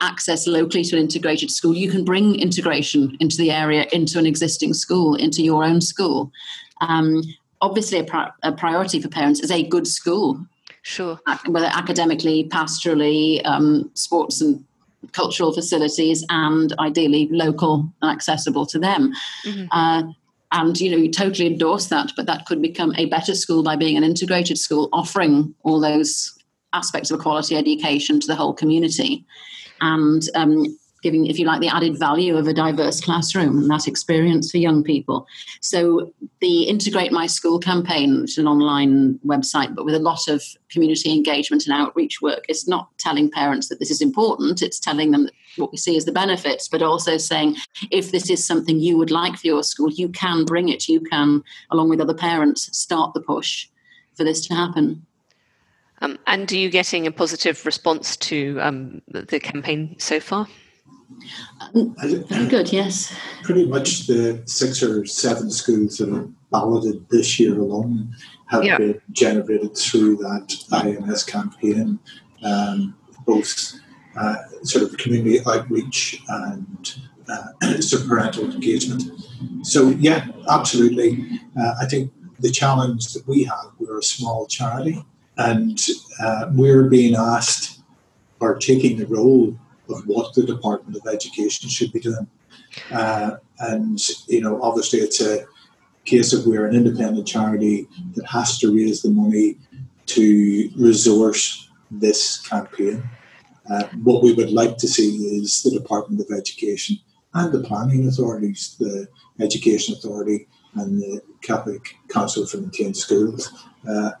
access 0.00 0.46
locally 0.46 0.84
to 0.84 0.96
an 0.96 1.02
integrated 1.02 1.50
school, 1.50 1.74
you 1.74 1.90
can 1.90 2.04
bring 2.04 2.40
integration 2.40 3.16
into 3.20 3.36
the 3.36 3.50
area, 3.50 3.86
into 3.92 4.18
an 4.18 4.26
existing 4.26 4.72
school, 4.74 5.14
into 5.14 5.42
your 5.42 5.62
own 5.62 5.80
school. 5.80 6.32
Um, 6.80 7.22
obviously, 7.60 7.98
a, 7.98 8.04
pri- 8.04 8.32
a 8.42 8.52
priority 8.52 9.00
for 9.00 9.08
parents 9.08 9.40
is 9.40 9.50
a 9.50 9.62
good 9.62 9.86
school. 9.86 10.46
Sure. 10.82 11.18
Whether 11.46 11.66
academically, 11.66 12.48
pastorally, 12.48 13.44
um, 13.44 13.90
sports 13.94 14.40
and 14.40 14.64
cultural 15.12 15.52
facilities 15.52 16.24
and 16.28 16.72
ideally 16.78 17.28
local 17.30 17.92
and 18.02 18.10
accessible 18.10 18.66
to 18.66 18.78
them. 18.78 19.12
Mm-hmm. 19.44 19.66
Uh, 19.70 20.12
and 20.52 20.80
you 20.80 20.90
know 20.90 20.96
you 20.96 21.10
totally 21.10 21.46
endorse 21.46 21.86
that 21.86 22.12
but 22.16 22.26
that 22.26 22.46
could 22.46 22.62
become 22.62 22.94
a 22.96 23.06
better 23.06 23.34
school 23.34 23.64
by 23.64 23.74
being 23.74 23.96
an 23.96 24.04
integrated 24.04 24.56
school 24.56 24.88
offering 24.92 25.52
all 25.64 25.80
those 25.80 26.38
aspects 26.72 27.10
of 27.10 27.18
a 27.18 27.22
quality 27.22 27.56
education 27.56 28.20
to 28.20 28.28
the 28.28 28.34
whole 28.36 28.54
community 28.54 29.24
and 29.80 30.22
um, 30.36 30.64
giving, 31.06 31.26
if 31.26 31.38
you 31.38 31.46
like, 31.46 31.60
the 31.60 31.68
added 31.68 31.96
value 31.96 32.36
of 32.36 32.48
a 32.48 32.52
diverse 32.52 33.00
classroom 33.00 33.58
and 33.58 33.70
that 33.70 33.86
experience 33.86 34.50
for 34.50 34.58
young 34.58 34.82
people. 34.82 35.24
So 35.60 36.12
the 36.40 36.64
Integrate 36.64 37.12
My 37.12 37.28
School 37.28 37.60
campaign, 37.60 38.22
which 38.22 38.32
is 38.32 38.38
an 38.38 38.48
online 38.48 39.20
website, 39.24 39.76
but 39.76 39.84
with 39.84 39.94
a 39.94 40.00
lot 40.00 40.26
of 40.26 40.42
community 40.68 41.12
engagement 41.12 41.64
and 41.64 41.72
outreach 41.80 42.20
work, 42.20 42.44
is 42.48 42.66
not 42.66 42.88
telling 42.98 43.30
parents 43.30 43.68
that 43.68 43.78
this 43.78 43.92
is 43.92 44.02
important. 44.02 44.62
It's 44.62 44.80
telling 44.80 45.12
them 45.12 45.28
what 45.54 45.70
we 45.70 45.78
see 45.78 45.96
as 45.96 46.06
the 46.06 46.12
benefits, 46.12 46.66
but 46.66 46.82
also 46.82 47.18
saying 47.18 47.54
if 47.92 48.10
this 48.10 48.28
is 48.28 48.44
something 48.44 48.80
you 48.80 48.96
would 48.96 49.12
like 49.12 49.36
for 49.36 49.46
your 49.46 49.62
school, 49.62 49.92
you 49.92 50.08
can 50.08 50.44
bring 50.44 50.68
it. 50.68 50.88
You 50.88 51.00
can, 51.00 51.44
along 51.70 51.88
with 51.88 52.00
other 52.00 52.14
parents, 52.14 52.76
start 52.76 53.14
the 53.14 53.20
push 53.20 53.68
for 54.16 54.24
this 54.24 54.44
to 54.48 54.54
happen. 54.54 55.06
Um, 56.00 56.18
and 56.26 56.50
are 56.50 56.56
you 56.56 56.68
getting 56.68 57.06
a 57.06 57.12
positive 57.12 57.64
response 57.64 58.16
to 58.16 58.58
um, 58.60 59.02
the 59.06 59.38
campaign 59.38 59.94
so 59.98 60.18
far? 60.18 60.48
Very 61.74 62.46
good, 62.46 62.72
yes. 62.72 63.14
Pretty 63.42 63.66
much 63.66 64.06
the 64.06 64.42
six 64.46 64.82
or 64.82 65.04
seven 65.06 65.50
schools 65.50 65.98
that 65.98 66.12
are 66.12 66.28
balloted 66.50 67.08
this 67.10 67.38
year 67.38 67.58
alone 67.58 68.14
have 68.46 68.64
yeah. 68.64 68.78
been 68.78 69.00
generated 69.12 69.76
through 69.76 70.16
that 70.16 70.48
IMS 70.70 71.26
campaign, 71.26 71.98
um, 72.44 72.96
both 73.26 73.74
uh, 74.16 74.36
sort 74.62 74.84
of 74.84 74.96
community 74.98 75.40
outreach 75.46 76.22
and 76.28 76.96
uh, 77.28 77.80
sort 77.80 78.06
parental 78.08 78.50
engagement. 78.50 79.02
So, 79.62 79.88
yeah, 79.90 80.26
absolutely. 80.48 81.40
Uh, 81.58 81.74
I 81.80 81.86
think 81.86 82.12
the 82.38 82.50
challenge 82.50 83.12
that 83.14 83.26
we 83.26 83.44
have, 83.44 83.72
we're 83.78 83.98
a 83.98 84.02
small 84.02 84.46
charity, 84.46 85.04
and 85.36 85.78
uh, 86.20 86.50
we're 86.52 86.84
being 86.84 87.14
asked 87.14 87.80
or 88.40 88.56
taking 88.56 88.98
the 88.98 89.06
role 89.06 89.58
of 89.88 90.02
what 90.06 90.34
the 90.34 90.42
Department 90.42 90.96
of 90.96 91.12
Education 91.12 91.68
should 91.68 91.92
be 91.92 92.00
doing. 92.00 92.26
Uh, 92.92 93.36
and, 93.60 94.00
you 94.28 94.40
know, 94.40 94.60
obviously 94.62 95.00
it's 95.00 95.20
a 95.20 95.44
case 96.04 96.32
of 96.32 96.46
we're 96.46 96.66
an 96.66 96.74
independent 96.74 97.26
charity 97.26 97.88
that 98.14 98.26
has 98.26 98.58
to 98.58 98.74
raise 98.74 99.02
the 99.02 99.10
money 99.10 99.56
to 100.06 100.70
resource 100.76 101.68
this 101.90 102.40
campaign. 102.46 103.02
Uh, 103.68 103.84
what 104.04 104.22
we 104.22 104.32
would 104.32 104.50
like 104.50 104.76
to 104.78 104.86
see 104.86 105.16
is 105.38 105.62
the 105.62 105.70
Department 105.70 106.20
of 106.20 106.36
Education 106.36 106.98
and 107.34 107.52
the 107.52 107.60
planning 107.60 108.06
authorities, 108.06 108.76
the 108.78 109.08
Education 109.40 109.94
Authority 109.94 110.46
and 110.74 111.00
the 111.00 111.20
Catholic 111.42 111.96
Council 112.08 112.46
for 112.46 112.58
Maintained 112.58 112.96
Schools, 112.96 113.50
uh, 113.88 114.12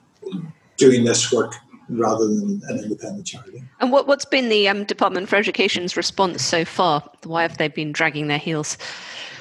doing 0.76 1.04
this 1.04 1.32
work 1.32 1.54
rather 1.88 2.26
than 2.26 2.60
an 2.68 2.78
independent 2.78 3.26
charity. 3.26 3.62
And 3.80 3.92
what, 3.92 4.06
what's 4.06 4.24
been 4.24 4.48
the 4.48 4.68
um, 4.68 4.84
Department 4.84 5.28
for 5.28 5.36
Education's 5.36 5.96
response 5.96 6.44
so 6.44 6.64
far? 6.64 7.02
Why 7.24 7.42
have 7.42 7.58
they 7.58 7.68
been 7.68 7.92
dragging 7.92 8.28
their 8.28 8.38
heels? 8.38 8.76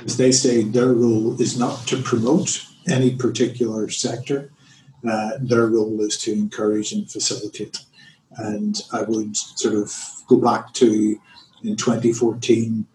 As 0.03 0.17
they 0.17 0.31
say, 0.31 0.63
their 0.63 0.93
role 0.93 1.39
is 1.41 1.57
not 1.57 1.87
to 1.87 2.01
promote 2.01 2.65
any 2.87 3.15
particular 3.15 3.89
sector. 3.89 4.51
Uh, 5.07 5.31
their 5.39 5.67
role 5.67 6.01
is 6.01 6.17
to 6.19 6.33
encourage 6.33 6.91
and 6.91 7.09
facilitate. 7.09 7.79
And 8.37 8.81
I 8.91 9.03
would 9.03 9.35
sort 9.35 9.75
of 9.75 9.93
go 10.27 10.37
back 10.37 10.73
to 10.73 11.19
in 11.63 11.75
2014 11.75 12.85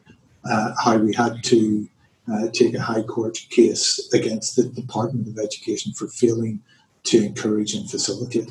uh, 0.49 0.73
how 0.83 0.99
we 0.99 1.15
had 1.15 1.43
to 1.45 1.89
uh, 2.33 2.49
take 2.53 2.75
a 2.75 2.81
High 2.81 3.03
Court 3.03 3.39
case 3.51 4.09
against 4.13 4.57
the 4.57 4.65
Department 4.65 5.29
of 5.29 5.39
Education 5.39 5.93
for 5.93 6.09
failing 6.09 6.61
to 7.05 7.25
encourage 7.25 7.75
and 7.75 7.91
facilitate 7.91 8.51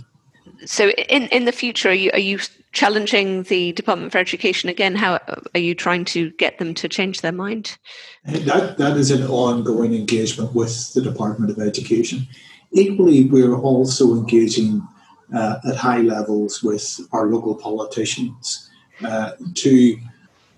so 0.65 0.89
in, 0.89 1.23
in 1.27 1.45
the 1.45 1.51
future, 1.51 1.89
are 1.89 1.93
you, 1.93 2.11
are 2.13 2.19
you 2.19 2.39
challenging 2.71 3.43
the 3.43 3.71
Department 3.73 4.11
for 4.11 4.17
Education 4.17 4.69
again? 4.69 4.95
How 4.95 5.19
are 5.53 5.59
you 5.59 5.73
trying 5.73 6.05
to 6.05 6.31
get 6.31 6.59
them 6.59 6.73
to 6.75 6.87
change 6.87 7.21
their 7.21 7.31
mind? 7.31 7.77
That, 8.25 8.77
that 8.77 8.97
is 8.97 9.11
an 9.11 9.23
ongoing 9.23 9.93
engagement 9.93 10.53
with 10.53 10.93
the 10.93 11.01
Department 11.01 11.51
of 11.51 11.59
Education. 11.59 12.27
Equally, 12.71 13.25
we're 13.25 13.57
also 13.57 14.13
engaging 14.13 14.87
uh, 15.33 15.59
at 15.67 15.75
high 15.75 16.01
levels 16.01 16.63
with 16.63 16.99
our 17.11 17.27
local 17.27 17.55
politicians 17.55 18.69
uh, 19.03 19.31
to 19.55 19.97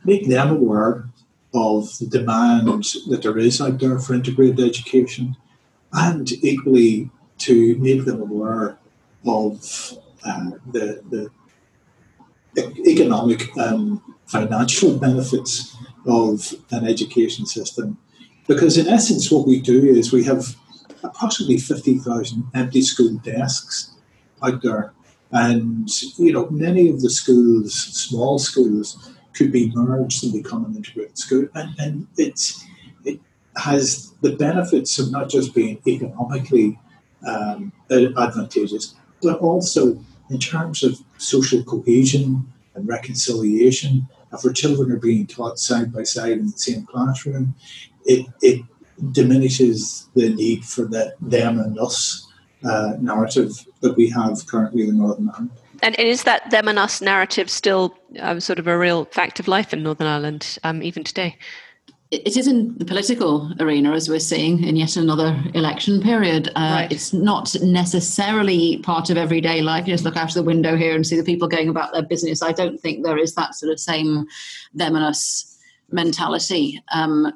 make 0.03 0.27
them 0.27 0.49
aware 0.49 1.07
of 1.53 1.97
the 1.99 2.07
demand 2.07 2.67
that 3.09 3.21
there 3.23 3.37
is 3.37 3.61
out 3.61 3.79
there 3.79 3.99
for 3.99 4.13
integrated 4.13 4.59
education 4.59 5.35
and 5.93 6.31
equally 6.43 7.09
to 7.37 7.75
make 7.77 8.05
them 8.05 8.21
aware 8.21 8.77
of 9.25 9.97
uh, 10.25 10.51
the, 10.71 11.01
the 11.10 11.31
economic 12.88 13.55
and 13.55 14.01
financial 14.25 14.97
benefits 14.97 15.75
of 16.05 16.53
an 16.71 16.88
education 16.88 17.45
system. 17.45 17.97
Because 18.47 18.77
in 18.77 18.88
essence, 18.88 19.31
what 19.31 19.47
we 19.47 19.62
do 19.62 19.86
is 19.86 20.12
we 20.12 20.23
have 20.25 20.55
approximately 21.03 21.57
50,000 21.57 22.43
empty 22.53 22.81
school 22.81 23.13
desks 23.23 23.95
out 24.43 24.62
there. 24.62 24.93
And, 25.31 25.89
you 26.17 26.34
know, 26.34 26.49
many 26.49 26.89
of 26.89 27.01
the 27.01 27.10
schools, 27.10 27.73
small 27.73 28.39
schools, 28.39 29.12
could 29.34 29.51
be 29.51 29.71
merged 29.73 30.23
and 30.23 30.34
become 30.34 30.65
an 30.65 30.75
integrated 30.75 31.17
school. 31.17 31.47
And, 31.55 31.73
and 31.79 32.07
it's, 32.17 32.65
it 33.05 33.19
has 33.55 34.12
the 34.21 34.36
benefits 34.36 34.99
of 34.99 35.12
not 35.12 35.29
just 35.29 35.55
being 35.55 35.81
economically 35.88 36.77
um, 37.25 37.71
advantageous, 37.89 38.95
but 39.21 39.39
also 39.39 39.99
in 40.29 40.39
terms 40.39 40.84
of 40.84 40.99
social 41.17 41.63
cohesion 41.63 42.45
and 42.75 42.88
reconciliation. 42.88 44.07
If 44.34 44.45
our 44.45 44.53
children 44.53 44.91
are 44.91 44.99
being 44.99 45.27
taught 45.27 45.60
side 45.60 45.91
by 45.93 46.03
side 46.03 46.34
in 46.34 46.45
the 46.47 46.57
same 46.57 46.86
classroom, 46.86 47.55
it, 48.05 48.25
it 48.41 48.63
diminishes 49.12 50.07
the 50.15 50.29
need 50.29 50.63
for 50.63 50.86
that 50.86 51.15
them 51.19 51.60
and 51.60 51.77
us 51.79 52.27
uh, 52.63 52.93
narrative 52.99 53.65
that 53.81 53.97
we 53.97 54.10
have 54.10 54.45
currently 54.47 54.88
in 54.88 54.97
Northern 54.97 55.29
Ireland. 55.29 55.51
And 55.84 55.99
is 55.99 56.23
that 56.23 56.49
them 56.51 56.67
and 56.67 56.77
us 56.77 57.01
narrative 57.01 57.49
still 57.49 57.97
um, 58.19 58.39
sort 58.39 58.60
of 58.60 58.67
a 58.67 58.77
real 58.77 59.05
fact 59.05 59.39
of 59.39 59.47
life 59.47 59.73
in 59.73 59.81
Northern 59.81 60.07
Ireland, 60.07 60.60
um, 60.63 60.84
even 60.84 61.03
today? 61.03 61.38
It 62.12 62.36
is 62.36 62.45
in 62.45 62.78
the 62.78 62.84
political 62.84 63.54
arena, 63.62 63.93
as 63.93 64.10
we're 64.10 64.19
seeing 64.19 64.65
in 64.65 64.76
yet 64.76 64.97
another 64.97 65.41
election 65.54 66.02
period. 66.02 66.50
Uh, 66.50 66.82
right. 66.82 66.91
It's 66.91 67.13
not 67.13 67.56
necessarily 67.62 68.80
part 68.80 69.10
of 69.10 69.15
everyday 69.15 69.62
life. 69.62 69.88
You 69.88 69.93
just 69.93 70.04
look 70.04 70.17
out 70.17 70.28
of 70.28 70.34
the 70.34 70.43
window 70.43 70.76
here 70.76 70.93
and 70.93 71.08
see 71.08 71.15
the 71.15 71.24
people 71.24 71.47
going 71.47 71.69
about 71.69 71.93
their 71.93 72.04
business. 72.04 72.41
I 72.41 72.52
don't 72.52 72.78
think 72.78 73.06
there 73.06 73.17
is 73.17 73.34
that 73.36 73.56
sort 73.56 73.71
of 73.71 73.80
same 73.80 74.28
them 74.74 74.97
and 74.97 75.06
us 75.06 75.58
mentality. 75.89 76.84
Um, 76.91 77.32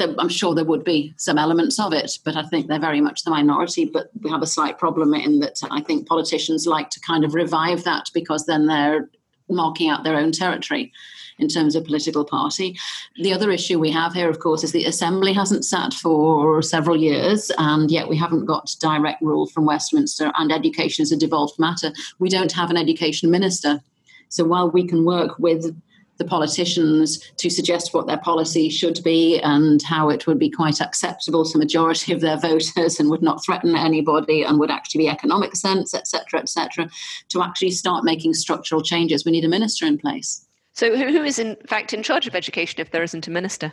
I'm 0.00 0.30
sure 0.30 0.54
there 0.54 0.64
would 0.64 0.84
be 0.84 1.12
some 1.18 1.36
elements 1.36 1.78
of 1.78 1.92
it, 1.92 2.18
but 2.24 2.34
I 2.34 2.44
think 2.44 2.66
they're 2.66 2.78
very 2.78 3.02
much 3.02 3.24
the 3.24 3.30
minority. 3.30 3.84
But 3.84 4.08
we 4.22 4.30
have 4.30 4.42
a 4.42 4.46
slight 4.46 4.78
problem 4.78 5.12
in 5.12 5.40
that 5.40 5.60
I 5.70 5.82
think 5.82 6.08
politicians 6.08 6.66
like 6.66 6.88
to 6.90 7.00
kind 7.00 7.24
of 7.24 7.34
revive 7.34 7.84
that 7.84 8.10
because 8.14 8.46
then 8.46 8.68
they're 8.68 9.10
marking 9.50 9.90
out 9.90 10.04
their 10.04 10.16
own 10.16 10.32
territory 10.32 10.92
in 11.38 11.48
terms 11.48 11.74
of 11.74 11.84
political 11.84 12.24
party. 12.24 12.76
The 13.16 13.32
other 13.32 13.50
issue 13.50 13.78
we 13.78 13.90
have 13.90 14.12
here, 14.14 14.28
of 14.28 14.40
course, 14.40 14.64
is 14.64 14.72
the 14.72 14.84
Assembly 14.84 15.32
hasn't 15.32 15.64
sat 15.64 15.94
for 15.94 16.62
several 16.62 16.96
years, 16.96 17.50
and 17.58 17.90
yet 17.90 18.08
we 18.08 18.16
haven't 18.16 18.46
got 18.46 18.74
direct 18.80 19.22
rule 19.22 19.46
from 19.46 19.66
Westminster, 19.66 20.32
and 20.36 20.52
education 20.52 21.02
is 21.02 21.12
a 21.12 21.16
devolved 21.16 21.58
matter. 21.58 21.92
We 22.18 22.28
don't 22.28 22.52
have 22.52 22.70
an 22.70 22.76
education 22.76 23.30
minister. 23.30 23.80
So 24.28 24.44
while 24.44 24.70
we 24.70 24.86
can 24.86 25.04
work 25.04 25.38
with 25.38 25.74
the 26.18 26.24
politicians 26.24 27.18
to 27.36 27.48
suggest 27.48 27.94
what 27.94 28.06
their 28.06 28.18
policy 28.18 28.68
should 28.68 29.00
be 29.04 29.38
and 29.40 29.80
how 29.82 30.10
it 30.10 30.26
would 30.26 30.38
be 30.38 30.50
quite 30.50 30.80
acceptable 30.80 31.44
to 31.44 31.58
majority 31.58 32.12
of 32.12 32.20
their 32.20 32.36
voters 32.36 32.98
and 32.98 33.08
would 33.08 33.22
not 33.22 33.44
threaten 33.44 33.76
anybody 33.76 34.42
and 34.42 34.58
would 34.58 34.70
actually 34.70 34.98
be 34.98 35.08
economic 35.08 35.54
sense, 35.54 35.94
etc., 35.94 36.40
etc., 36.40 36.90
to 37.28 37.40
actually 37.40 37.70
start 37.70 38.04
making 38.04 38.34
structural 38.34 38.82
changes. 38.82 39.24
We 39.24 39.32
need 39.32 39.44
a 39.44 39.48
minister 39.48 39.86
in 39.86 39.96
place. 39.96 40.44
So, 40.78 40.96
who 40.96 41.24
is 41.24 41.40
in 41.40 41.56
fact 41.66 41.92
in 41.92 42.04
charge 42.04 42.28
of 42.28 42.36
education 42.36 42.80
if 42.80 42.92
there 42.92 43.02
isn't 43.02 43.26
a 43.26 43.32
minister? 43.32 43.72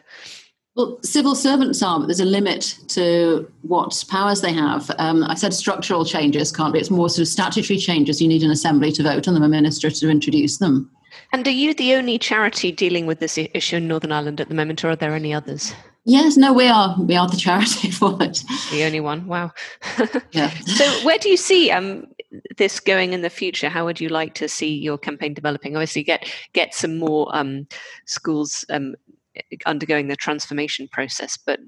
Well, 0.76 0.98
civil 1.04 1.36
servants 1.36 1.84
are, 1.84 2.00
but 2.00 2.08
there's 2.08 2.20
a 2.20 2.26
limit 2.26 2.80
to 2.88 3.48
what 3.62 4.04
powers 4.10 4.42
they 4.42 4.52
have. 4.52 4.90
Um, 4.98 5.24
I 5.24 5.36
said 5.36 5.54
structural 5.54 6.04
changes 6.04 6.52
can't 6.52 6.74
be. 6.74 6.80
It's 6.80 6.90
more 6.90 7.08
sort 7.08 7.20
of 7.20 7.28
statutory 7.28 7.78
changes. 7.78 8.24
You 8.24 8.28
need 8.28 8.42
an 8.42 8.50
assembly 8.50 8.92
to 8.94 9.04
vote 9.04 9.28
on 9.28 9.36
them, 9.36 9.44
a 9.44 9.48
minister 9.48 9.92
to 9.92 10.10
introduce 10.10 10.58
them. 10.58 10.90
And 11.32 11.48
are 11.48 11.52
you 11.52 11.76
the 11.76 11.94
only 11.94 12.18
charity 12.18 12.72
dealing 12.72 13.06
with 13.06 13.20
this 13.20 13.38
issue 13.38 13.76
in 13.76 13.88
Northern 13.88 14.12
Ireland 14.12 14.42
at 14.42 14.50
the 14.50 14.56
moment, 14.56 14.84
or 14.84 14.90
are 14.90 14.96
there 14.96 15.14
any 15.14 15.32
others? 15.32 15.76
Yes, 16.06 16.38
no, 16.38 16.54
we 16.54 16.68
are. 16.68 16.96
We 17.00 17.16
are 17.16 17.30
the 17.30 17.38
charity 17.38 17.92
for 18.00 18.18
it. 18.20 18.44
The 18.72 18.84
only 18.84 19.00
one. 19.00 19.28
Wow. 19.28 19.52
yeah. 20.32 20.50
so, 20.50 20.86
where 21.06 21.20
do 21.20 21.30
you 21.30 21.38
see 21.38 21.70
um, 21.70 22.08
this 22.58 22.80
going 22.80 23.14
in 23.14 23.22
the 23.22 23.30
future? 23.30 23.70
How 23.70 23.86
would 23.86 24.00
you 24.00 24.10
like 24.10 24.34
to 24.36 24.48
see 24.48 24.74
your 24.74 24.98
campaign 24.98 25.34
developing? 25.34 25.76
Obviously, 25.76 26.04
get 26.04 26.30
get 26.54 26.74
some 26.74 26.98
more 26.98 27.28
um, 27.36 27.68
schools 28.06 28.66
um, 28.70 28.96
undergoing 29.66 30.08
the 30.08 30.16
transformation 30.16 30.88
process, 30.88 31.38
but 31.38 31.60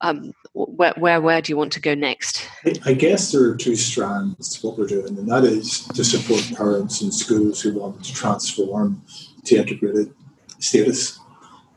um, 0.00 0.32
where, 0.54 0.94
where 0.96 1.20
where 1.20 1.42
do 1.42 1.52
you 1.52 1.56
want 1.56 1.72
to 1.72 1.80
go 1.80 1.94
next? 1.94 2.48
I 2.84 2.94
guess 2.94 3.32
there 3.32 3.44
are 3.44 3.56
two 3.56 3.76
strands 3.76 4.56
to 4.56 4.66
what 4.66 4.78
we're 4.78 4.86
doing, 4.86 5.18
and 5.18 5.28
that 5.28 5.44
is 5.44 5.86
to 5.88 6.04
support 6.04 6.42
parents 6.56 7.02
and 7.02 7.12
schools 7.12 7.60
who 7.60 7.74
want 7.74 8.04
to 8.04 8.14
transform 8.14 9.02
to 9.44 9.56
integrated 9.56 10.12
status. 10.58 11.18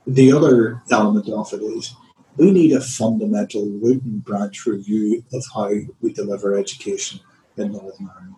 The 0.06 0.32
other 0.32 0.82
element 0.92 1.30
of 1.30 1.54
it 1.54 1.62
is 1.62 1.96
we 2.38 2.52
need 2.52 2.74
a 2.74 2.82
fundamental 2.82 3.66
root 3.66 4.04
and 4.04 4.24
branch 4.24 4.66
review 4.66 5.24
of 5.34 5.44
how 5.54 5.72
we 6.02 6.14
deliver 6.14 6.58
education 6.58 7.20
in 7.58 7.72
Northern 7.72 8.10
Ireland, 8.16 8.36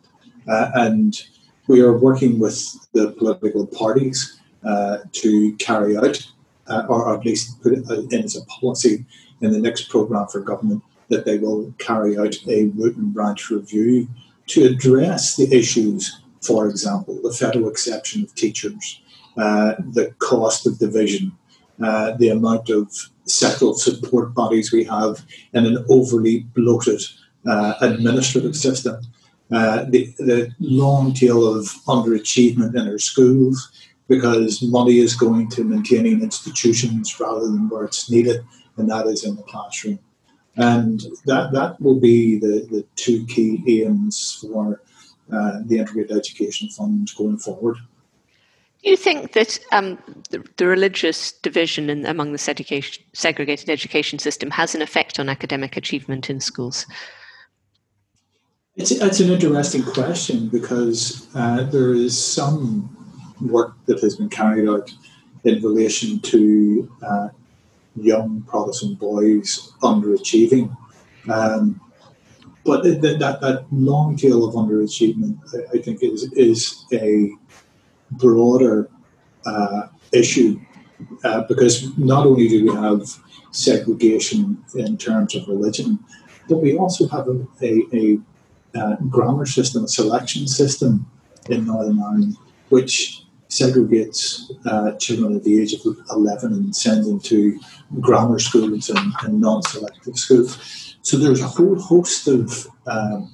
uh, 0.48 0.72
and 0.76 1.22
we 1.68 1.82
are 1.82 1.98
working 1.98 2.40
with 2.40 2.60
the 2.94 3.12
political 3.12 3.66
parties 3.66 4.40
uh, 4.64 4.98
to 5.12 5.56
carry 5.58 5.98
out, 5.98 6.32
uh, 6.68 6.86
or 6.90 7.16
at 7.16 7.26
least 7.26 7.62
put 7.62 7.74
it 7.74 7.88
in 7.90 8.24
as 8.24 8.36
a 8.36 8.46
policy 8.46 9.06
in 9.42 9.52
the 9.52 9.60
next 9.60 9.90
programme 9.90 10.28
for 10.28 10.40
government 10.40 10.84
that 11.10 11.26
they 11.26 11.38
will 11.38 11.74
carry 11.78 12.18
out 12.18 12.36
a 12.48 12.66
root 12.76 12.96
and 12.98 13.14
branch 13.14 13.50
review 13.50 14.08
to 14.48 14.66
address 14.66 15.36
the 15.36 15.52
issues, 15.56 16.20
for 16.42 16.68
example, 16.68 17.20
the 17.22 17.32
federal 17.32 17.70
exception 17.70 18.24
of 18.24 18.34
teachers, 18.36 19.02
uh, 19.38 19.74
the 19.94 20.14
cost 20.20 20.66
of 20.66 20.80
division, 20.80 21.32
uh, 21.84 22.12
the 22.18 22.30
amount 22.30 22.70
of 22.70 22.88
sectoral 23.28 23.76
support 23.76 24.34
bodies 24.34 24.72
we 24.72 24.84
have 24.84 25.26
in 25.54 25.66
an 25.66 25.84
overly 25.90 26.40
bloated 26.56 27.02
uh, 27.02 27.25
administrative 27.46 28.56
system, 28.56 29.02
uh, 29.52 29.86
the, 29.90 30.14
the 30.18 30.52
long 30.60 31.14
tail 31.14 31.46
of 31.46 31.66
underachievement 31.88 32.76
in 32.76 32.88
our 32.88 32.98
schools 32.98 33.72
because 34.08 34.62
money 34.62 35.00
is 35.00 35.16
going 35.16 35.50
to 35.50 35.64
maintaining 35.64 36.22
institutions 36.22 37.20
rather 37.20 37.46
than 37.46 37.70
where 37.70 37.86
it's 37.86 38.10
needed 38.10 38.44
and 38.78 38.90
that 38.90 39.08
is 39.08 39.24
in 39.24 39.36
the 39.36 39.44
classroom. 39.44 40.00
And 40.58 41.02
that, 41.26 41.52
that 41.52 41.80
will 41.82 42.00
be 42.00 42.40
the, 42.40 42.68
the 42.70 42.86
two 42.96 43.26
key 43.26 43.84
aims 43.84 44.40
for 44.42 44.82
uh, 45.32 45.60
the 45.66 45.80
Integrated 45.80 46.16
Education 46.16 46.70
Fund 46.70 47.10
going 47.18 47.38
forward. 47.38 47.78
Do 48.84 48.92
you 48.92 48.98
think 48.98 49.34
that 49.34 49.60
um, 49.72 49.98
the, 50.30 50.46
the, 50.58 50.68
religious 50.68 51.32
division 51.32 51.90
in, 51.90 52.06
among 52.06 52.32
the 52.32 52.38
segregation, 52.38 53.04
segregated 53.14 53.70
education 53.70 54.20
system 54.20 54.52
has 54.52 54.76
an 54.76 54.82
effect 54.84 55.20
on 55.20 55.28
academic 55.28 55.76
achievement 55.76 56.30
in 56.30 56.40
schools? 56.40 56.86
It's, 58.76 58.92
it's 58.92 59.22
an 59.22 59.32
interesting 59.32 59.84
question 59.84 60.50
because 60.50 61.30
uh, 61.34 61.64
there 61.64 61.94
is 61.94 62.22
some 62.22 62.90
work 63.40 63.74
that 63.86 64.02
has 64.02 64.18
been 64.18 64.28
carried 64.28 64.68
out 64.68 64.94
in 65.46 65.62
relation 65.62 66.20
to 66.20 66.92
uh, 67.02 67.30
young 67.96 68.42
Protestant 68.42 69.00
boys 69.00 69.72
underachieving. 69.82 70.76
Um, 71.30 71.80
but 72.66 72.84
that, 72.84 73.20
that, 73.20 73.40
that 73.40 73.66
long 73.72 74.18
tail 74.18 74.44
of 74.44 74.56
underachievement, 74.56 75.40
I, 75.54 75.78
I 75.78 75.82
think, 75.82 76.04
is, 76.04 76.24
is 76.34 76.84
a 76.92 77.32
broader 78.12 78.90
uh, 79.46 79.88
issue 80.12 80.60
uh, 81.24 81.44
because 81.44 81.98
not 81.98 82.26
only 82.26 82.50
do 82.50 82.66
we 82.66 82.76
have 82.76 83.04
segregation 83.52 84.62
in 84.76 84.98
terms 84.98 85.34
of 85.34 85.48
religion, 85.48 85.98
but 86.50 86.58
we 86.58 86.78
also 86.78 87.08
have 87.08 87.30
a, 87.30 87.48
a, 87.62 87.84
a 87.94 88.20
uh, 88.76 88.96
grammar 89.10 89.46
system, 89.46 89.86
a 89.86 89.88
selection 89.88 90.48
system 90.48 91.10
in 91.50 91.66
Northern 91.66 92.00
Ireland, 92.02 92.38
which 92.70 93.24
segregates 93.50 94.52
uh, 94.66 94.98
children 94.98 95.36
at 95.36 95.44
the 95.44 95.62
age 95.62 95.74
of 95.74 95.82
11 96.12 96.54
and 96.54 96.76
sends 96.76 97.08
them 97.08 97.20
to 97.22 97.60
grammar 98.02 98.40
schools 98.40 98.90
and, 98.90 99.14
and 99.24 99.40
non-selective 99.40 100.18
schools. 100.18 100.98
So 101.02 101.18
there's 101.18 101.42
a 101.42 101.48
whole 101.48 101.80
host 101.80 102.28
of 102.28 102.68
um, 102.88 103.32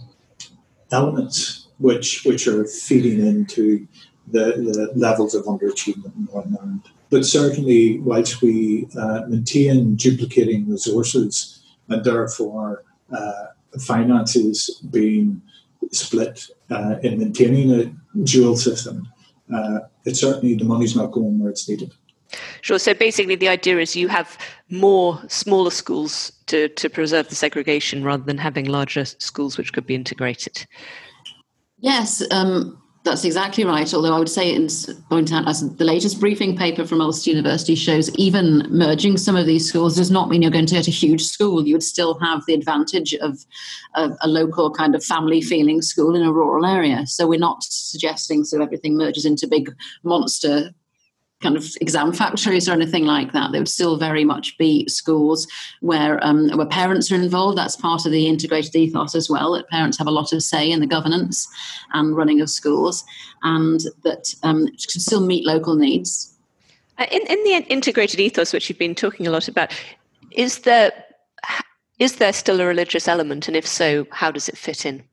elements 0.92 1.68
which 1.80 2.24
which 2.26 2.48
are 2.48 2.66
feeding 2.66 3.26
into 3.26 3.88
the, 4.28 4.46
the 4.58 4.92
levels 4.96 5.34
of 5.34 5.46
underachievement 5.46 6.16
in 6.16 6.28
Northern 6.32 6.58
Ireland. 6.58 6.82
But 7.10 7.26
certainly, 7.26 8.00
whilst 8.00 8.42
we 8.42 8.88
uh, 8.98 9.22
maintain 9.28 9.96
duplicating 9.96 10.70
resources 10.70 11.64
and 11.90 12.04
therefore 12.04 12.84
uh, 13.12 13.46
finances 13.80 14.82
being 14.90 15.42
split 15.92 16.48
uh, 16.70 16.96
in 17.04 17.20
maintaining 17.20 17.72
a 17.72 18.24
dual 18.24 18.56
system, 18.58 19.08
uh, 19.54 19.80
it 20.06 20.16
certainly 20.16 20.56
the 20.56 20.64
money's 20.64 20.96
not 20.96 21.12
going 21.12 21.40
where 21.40 21.50
it's 21.50 21.68
needed. 21.68 21.92
Sure. 22.62 22.80
So 22.80 22.94
basically, 22.94 23.36
the 23.36 23.50
idea 23.50 23.78
is 23.80 23.96
you 23.96 24.08
have 24.08 24.38
more 24.70 25.22
smaller 25.28 25.72
schools 25.72 26.32
to, 26.46 26.70
to 26.70 26.90
preserve 26.90 27.28
the 27.28 27.36
segregation 27.36 28.04
rather 28.04 28.24
than 28.24 28.38
having 28.38 28.66
larger 28.66 29.04
schools 29.06 29.58
which 29.58 29.74
could 29.74 29.86
be 29.86 29.96
integrated. 29.96 30.66
Yes, 31.80 32.24
um, 32.32 32.82
that's 33.04 33.26
exactly 33.26 33.66
right. 33.66 33.92
Although 33.94 34.16
I 34.16 34.20
would 34.20 34.30
say, 34.30 34.54
and 34.56 34.72
point 35.10 35.34
out, 35.34 35.48
as 35.48 35.76
the 35.76 35.84
latest 35.84 36.20
briefing 36.20 36.56
paper 36.56 36.86
from 36.86 37.02
Ulster 37.02 37.32
University 37.32 37.74
shows, 37.74 38.14
even 38.16 38.68
merging 38.70 39.18
some 39.18 39.36
of 39.36 39.48
these 39.48 39.68
schools 39.68 39.96
does 39.96 40.12
not 40.12 40.30
mean 40.30 40.42
you're 40.42 40.52
going 40.52 40.68
to 40.68 40.76
get 40.76 40.88
a 40.88 40.92
huge 40.92 41.24
school. 41.24 41.66
You 41.66 41.76
would 41.76 41.84
still 41.84 42.20
have 42.20 42.46
the 42.46 42.54
advantage 42.54 43.14
of, 43.16 43.44
of 43.96 44.16
a 44.22 44.28
local 44.28 44.72
kind 44.72 44.94
of 44.94 45.04
family 45.04 45.42
feeling 45.42 45.82
school 45.82 46.16
in 46.16 46.22
a 46.22 46.32
rural 46.32 46.66
area. 46.66 47.08
So 47.08 47.28
we're 47.28 47.40
not 47.40 47.64
suggesting 47.64 48.44
so 48.44 48.62
everything 48.62 48.98
merges 48.98 49.26
into 49.26 49.48
big 49.48 49.74
monster 50.04 50.72
kind 51.42 51.58
of 51.58 51.66
exam 51.82 52.14
factories 52.14 52.70
or 52.70 52.74
anything 52.74 53.06
like 53.06 53.32
that. 53.34 53.52
There 53.52 53.62
would 53.62 53.68
still 53.68 53.98
very 53.98 54.24
much 54.24 54.58
be 54.58 54.88
schools 54.88 55.48
where 55.82 56.24
um, 56.26 56.50
where 56.50 56.68
parents 56.68 57.12
are 57.12 57.16
involved. 57.16 57.58
That's 57.58 57.76
part 57.76 58.06
of 58.06 58.12
the 58.12 58.28
integrated 58.28 58.76
ethos 58.76 59.16
as 59.16 59.30
well. 59.30 59.54
That 59.54 59.70
parents 59.70 59.98
have 59.98 60.08
a 60.08 60.12
lot 60.12 60.34
of 60.34 60.44
say 60.44 60.70
in 60.70 60.80
the 60.80 60.88
governance 60.88 61.48
and 61.94 62.16
running 62.16 62.42
of 62.42 62.50
schools, 62.50 63.04
and 63.44 63.82
that 64.04 64.34
um, 64.44 64.68
can 64.68 65.02
still 65.02 65.22
meet 65.22 65.46
local 65.46 65.76
needs. 65.76 66.36
Uh, 66.98 67.06
in 67.12 67.22
in 67.28 67.44
the 67.44 67.66
integrated 67.70 68.20
ethos, 68.20 68.54
which 68.54 68.70
you've 68.70 68.80
been 68.80 68.96
talking 68.96 69.28
a 69.28 69.32
lot 69.32 69.48
about, 69.48 69.74
is 70.32 70.60
there 70.60 70.92
is 72.00 72.16
there 72.16 72.34
still 72.34 72.62
a 72.62 72.66
religious 72.66 73.08
element, 73.08 73.48
and 73.48 73.58
if 73.58 73.68
so, 73.68 74.08
how 74.12 74.32
does 74.32 74.50
it 74.50 74.58
fit 74.58 74.86
in? 74.86 75.04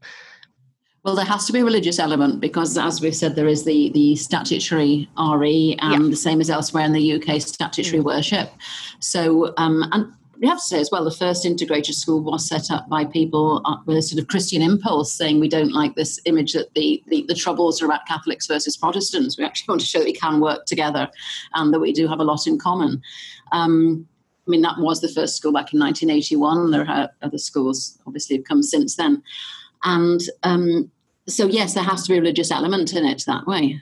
Well, 1.09 1.17
there 1.17 1.25
has 1.25 1.47
to 1.47 1.55
be 1.55 1.61
a 1.61 1.65
religious 1.65 1.99
element 1.99 2.39
because, 2.39 2.77
as 2.77 3.01
we've 3.01 3.17
said, 3.17 3.35
there 3.35 3.49
is 3.49 3.65
the, 3.65 3.89
the 3.95 4.15
statutory 4.15 5.09
RE 5.19 5.77
and 5.81 6.05
yeah. 6.05 6.11
the 6.11 6.17
same 6.17 6.39
as 6.39 6.51
elsewhere 6.51 6.85
in 6.85 6.93
the 6.93 7.15
UK, 7.15 7.41
statutory 7.41 8.03
mm. 8.03 8.05
worship. 8.05 8.51
So, 9.01 9.55
um, 9.57 9.89
and 9.93 10.13
we 10.39 10.47
have 10.49 10.59
to 10.59 10.65
say 10.65 10.79
as 10.79 10.91
well, 10.93 11.05
the 11.05 11.11
first 11.11 11.47
integrated 11.47 11.95
school 11.95 12.21
was 12.21 12.47
set 12.47 12.71
up 12.71 12.91
by 12.91 13.07
people 13.07 13.63
uh, 13.65 13.79
with 13.87 13.97
a 13.97 14.03
sort 14.03 14.21
of 14.21 14.29
Christian 14.29 14.61
impulse, 14.61 15.11
saying 15.11 15.41
we 15.41 15.49
don't 15.49 15.73
like 15.73 15.95
this 15.95 16.21
image 16.27 16.53
that 16.53 16.75
the, 16.75 17.03
the, 17.07 17.25
the, 17.27 17.35
troubles 17.35 17.81
are 17.81 17.87
about 17.87 18.07
Catholics 18.07 18.47
versus 18.47 18.77
Protestants. 18.77 19.39
We 19.39 19.45
actually 19.47 19.73
want 19.73 19.81
to 19.81 19.87
show 19.87 20.01
that 20.01 20.05
we 20.05 20.13
can 20.13 20.41
work 20.41 20.67
together 20.67 21.09
and 21.55 21.73
that 21.73 21.81
we 21.81 21.95
do 21.95 22.07
have 22.07 22.21
a 22.21 22.25
lot 22.25 22.47
in 22.47 22.59
common. 22.59 23.01
Um, 23.53 24.07
I 24.47 24.51
mean, 24.51 24.61
that 24.61 24.77
was 24.77 25.01
the 25.01 25.09
first 25.09 25.39
school 25.39 25.53
back 25.53 25.73
in 25.73 25.81
1981. 25.81 26.71
There 26.71 26.87
are 26.87 27.09
other 27.23 27.39
schools, 27.39 27.99
obviously, 28.07 28.37
have 28.37 28.45
come 28.45 28.63
since 28.63 28.97
then. 28.97 29.23
And 29.85 30.21
um, 30.43 30.91
so, 31.29 31.47
yes, 31.47 31.75
there 31.75 31.85
has 31.85 32.03
to 32.05 32.13
be 32.13 32.17
a 32.17 32.21
religious 32.21 32.51
element 32.51 32.95
in 32.95 33.05
it 33.05 33.25
that 33.27 33.47
way. 33.47 33.81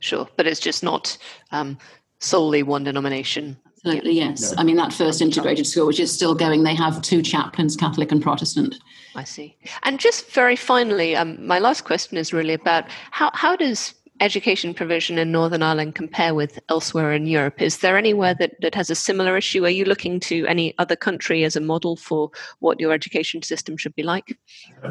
Sure, 0.00 0.28
but 0.36 0.46
it's 0.46 0.60
just 0.60 0.82
not 0.82 1.16
um, 1.52 1.78
solely 2.20 2.62
one 2.62 2.84
denomination. 2.84 3.56
Absolutely, 3.86 4.12
yes. 4.12 4.54
I 4.56 4.62
mean, 4.62 4.76
that 4.76 4.94
first 4.94 5.20
integrated 5.20 5.66
school, 5.66 5.86
which 5.86 6.00
is 6.00 6.10
still 6.10 6.34
going, 6.34 6.62
they 6.62 6.74
have 6.74 7.02
two 7.02 7.20
chaplains, 7.20 7.76
Catholic 7.76 8.10
and 8.12 8.22
Protestant. 8.22 8.76
I 9.14 9.24
see. 9.24 9.58
And 9.82 10.00
just 10.00 10.30
very 10.30 10.56
finally, 10.56 11.14
um, 11.14 11.46
my 11.46 11.58
last 11.58 11.84
question 11.84 12.16
is 12.16 12.32
really 12.32 12.54
about 12.54 12.86
how, 13.10 13.30
how 13.34 13.56
does 13.56 13.94
education 14.20 14.74
provision 14.74 15.18
in 15.18 15.32
Northern 15.32 15.62
Ireland 15.62 15.94
compare 15.94 16.34
with 16.34 16.58
elsewhere 16.68 17.12
in 17.12 17.26
Europe? 17.26 17.60
Is 17.60 17.78
there 17.78 17.96
anywhere 17.96 18.34
that, 18.34 18.52
that 18.60 18.74
has 18.74 18.90
a 18.90 18.94
similar 18.94 19.36
issue? 19.36 19.64
Are 19.64 19.70
you 19.70 19.84
looking 19.84 20.20
to 20.20 20.46
any 20.46 20.74
other 20.78 20.96
country 20.96 21.44
as 21.44 21.56
a 21.56 21.60
model 21.60 21.96
for 21.96 22.30
what 22.60 22.80
your 22.80 22.92
education 22.92 23.42
system 23.42 23.76
should 23.76 23.94
be 23.94 24.02
like? 24.02 24.38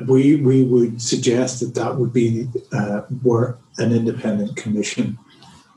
We, 0.08 0.36
we 0.38 0.64
would 0.64 1.02
suggest 1.02 1.62
that 1.62 1.76
that 1.76 1.98
would 1.98 2.14
be 2.14 2.48
uh, 2.72 3.02
where 3.22 3.58
an 3.78 3.94
independent 3.94 4.58
commission 4.58 5.18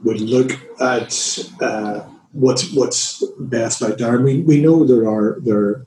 would 0.04 0.20
look 0.20 0.52
at 0.80 1.38
uh, 1.60 2.00
what's 2.32 2.72
what's 2.74 3.24
best 3.38 3.82
out 3.82 3.98
there. 3.98 4.20
We, 4.20 4.40
we 4.42 4.60
know 4.60 4.84
there 4.84 5.08
are 5.08 5.38
there 5.40 5.86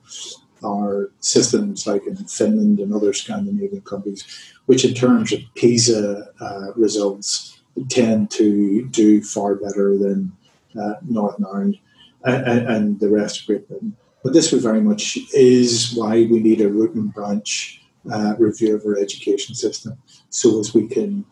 are 0.62 1.10
systems 1.20 1.86
like 1.86 2.06
in 2.06 2.16
Finland 2.16 2.80
and 2.80 2.94
other 2.94 3.12
Scandinavian 3.12 3.82
countries, 3.82 4.24
which 4.66 4.84
in 4.84 4.94
terms 4.94 5.32
of 5.32 5.40
PISA 5.54 6.28
uh, 6.40 6.72
results 6.76 7.60
tend 7.88 8.30
to 8.32 8.86
do 8.88 9.22
far 9.22 9.54
better 9.54 9.96
than 9.96 10.32
uh, 10.80 10.94
Northern 11.08 11.46
Ireland 11.46 11.78
and, 12.24 12.68
and, 12.68 13.00
the 13.00 13.08
rest 13.08 13.40
of 13.40 13.46
Great 13.46 13.68
Britain. 13.68 13.96
But 14.22 14.34
this 14.34 14.50
very 14.50 14.80
much 14.80 15.18
is 15.34 15.94
why 15.94 16.26
we 16.30 16.40
need 16.40 16.60
a 16.60 16.68
root 16.68 16.94
and 16.94 17.12
branch 17.12 17.82
uh, 18.12 18.34
review 18.38 18.76
of 18.76 18.84
our 18.84 18.98
education 18.98 19.54
system, 19.54 19.96
so 20.28 20.60
as 20.60 20.74
we 20.74 20.86
can 20.86 21.24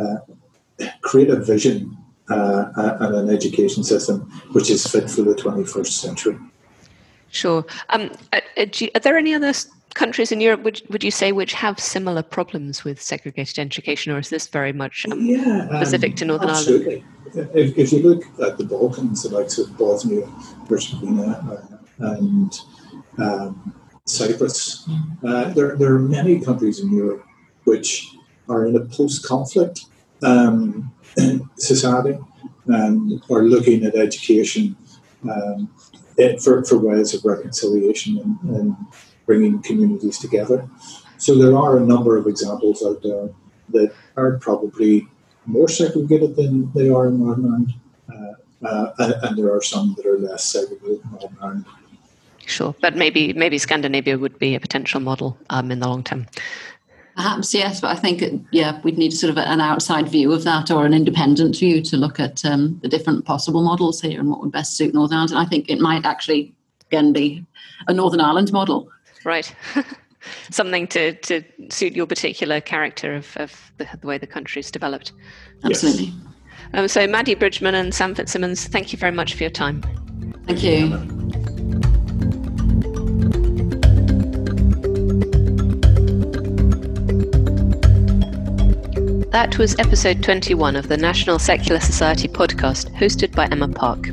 uh, 0.00 0.18
create 1.00 1.30
a 1.30 1.36
vision 1.36 1.96
uh, 2.28 2.66
and 3.00 3.14
an 3.14 3.30
education 3.30 3.84
system 3.84 4.20
which 4.52 4.70
is 4.70 4.86
fit 4.86 5.10
for 5.10 5.22
the 5.22 5.34
21st 5.34 5.86
century. 5.86 6.38
Sure. 7.36 7.64
Um, 7.90 8.10
are, 8.32 8.42
uh, 8.56 8.86
are 8.94 9.00
there 9.00 9.18
any 9.18 9.34
other 9.34 9.52
countries 9.94 10.30
in 10.30 10.40
Europe 10.40 10.62
would 10.62 10.82
would 10.90 11.02
you 11.02 11.10
say 11.10 11.32
which 11.32 11.52
have 11.54 11.80
similar 11.80 12.22
problems 12.22 12.84
with 12.84 13.00
segregated 13.00 13.58
education, 13.58 14.12
or 14.12 14.18
is 14.18 14.30
this 14.30 14.46
very 14.46 14.72
much 14.72 15.06
um, 15.10 15.20
yeah, 15.24 15.68
um, 15.70 15.76
specific 15.76 16.16
to 16.16 16.24
Northern 16.24 16.50
absolutely. 16.50 17.04
Ireland? 17.34 17.50
If, 17.54 17.76
if, 17.76 17.92
you 17.92 18.00
look 18.08 18.22
at 18.46 18.56
the 18.56 18.64
Balkans, 18.64 19.22
the 19.22 19.30
likes 19.30 19.58
of 19.58 19.76
Bosnia, 19.76 20.26
Herzegovina, 20.68 21.68
uh, 22.00 22.16
and 22.16 22.52
um, 23.18 23.74
Cyprus, 24.06 24.88
uh, 25.26 25.50
there, 25.50 25.76
there 25.76 25.92
are 25.94 25.98
many 25.98 26.40
countries 26.40 26.80
in 26.80 26.94
Europe 26.96 27.24
which 27.64 28.16
are 28.48 28.66
in 28.66 28.76
a 28.76 28.80
post-conflict 28.80 29.86
um, 30.22 30.90
society 31.58 32.16
and 32.66 33.22
are 33.30 33.42
looking 33.42 33.84
at 33.84 33.96
education 33.96 34.76
um, 35.24 35.68
for, 36.42 36.64
for 36.64 36.78
ways 36.78 37.14
of 37.14 37.24
reconciliation 37.24 38.18
and, 38.18 38.56
and 38.56 38.76
bringing 39.26 39.62
communities 39.62 40.18
together. 40.18 40.68
So 41.18 41.36
there 41.38 41.56
are 41.56 41.78
a 41.78 41.80
number 41.80 42.16
of 42.16 42.26
examples 42.26 42.84
out 42.84 43.02
there 43.02 43.30
that 43.70 43.92
are 44.16 44.38
probably 44.38 45.08
more 45.46 45.68
segregated 45.68 46.36
than 46.36 46.70
they 46.72 46.88
are 46.88 47.08
in 47.08 47.18
Northern 47.18 47.46
Ireland, 47.46 47.74
uh, 48.12 48.66
uh, 48.66 48.92
and, 48.98 49.14
and, 49.22 49.38
there 49.38 49.54
are 49.54 49.62
some 49.62 49.94
that 49.96 50.06
are 50.06 50.18
less 50.18 50.44
segregated 50.44 51.00
in 51.04 51.10
Northern 51.10 51.36
Ireland. 51.40 51.64
Sure, 52.46 52.74
but 52.80 52.96
maybe 52.96 53.32
maybe 53.32 53.58
Scandinavia 53.58 54.18
would 54.18 54.38
be 54.38 54.54
a 54.54 54.60
potential 54.60 55.00
model 55.00 55.36
um, 55.50 55.70
in 55.72 55.80
the 55.80 55.88
long 55.88 56.04
term. 56.04 56.26
Perhaps 57.16 57.54
yes, 57.54 57.80
but 57.80 57.90
I 57.90 57.98
think 57.98 58.22
yeah, 58.52 58.80
we'd 58.82 58.98
need 58.98 59.12
sort 59.12 59.30
of 59.30 59.38
an 59.38 59.60
outside 59.60 60.08
view 60.08 60.32
of 60.32 60.44
that 60.44 60.70
or 60.70 60.84
an 60.84 60.92
independent 60.92 61.56
view 61.56 61.82
to 61.82 61.96
look 61.96 62.20
at 62.20 62.44
um, 62.44 62.78
the 62.82 62.88
different 62.88 63.24
possible 63.24 63.62
models 63.62 64.00
here 64.02 64.20
and 64.20 64.30
what 64.30 64.40
would 64.42 64.52
best 64.52 64.76
suit 64.76 64.92
Northern 64.92 65.16
Ireland. 65.16 65.30
And 65.30 65.40
I 65.40 65.46
think 65.46 65.70
it 65.70 65.80
might 65.80 66.04
actually 66.04 66.54
again 66.88 67.12
be 67.14 67.44
a 67.88 67.94
Northern 67.94 68.20
Ireland 68.20 68.52
model 68.52 68.90
right. 69.26 69.54
Something 70.50 70.86
to, 70.88 71.12
to 71.12 71.42
suit 71.68 71.94
your 71.94 72.06
particular 72.06 72.60
character 72.60 73.14
of, 73.14 73.36
of 73.36 73.72
the, 73.76 73.86
the 74.00 74.06
way 74.06 74.18
the 74.18 74.26
country 74.26 74.60
is 74.60 74.70
developed. 74.70 75.12
Absolutely. 75.64 76.06
Yes. 76.06 76.14
Um, 76.72 76.88
so, 76.88 77.06
Maddie 77.06 77.34
Bridgman 77.34 77.74
and 77.74 77.94
Sam 77.94 78.14
Fitzsimmons, 78.14 78.66
thank 78.66 78.92
you 78.92 78.98
very 78.98 79.12
much 79.12 79.34
for 79.34 79.42
your 79.42 79.50
time. 79.50 79.82
Thank 80.46 80.62
you. 80.62 81.35
That 89.30 89.58
was 89.58 89.78
episode 89.78 90.22
21 90.22 90.76
of 90.76 90.88
the 90.88 90.96
National 90.96 91.38
Secular 91.38 91.80
Society 91.80 92.28
podcast, 92.28 92.94
hosted 92.94 93.34
by 93.34 93.46
Emma 93.46 93.68
Park. 93.68 94.08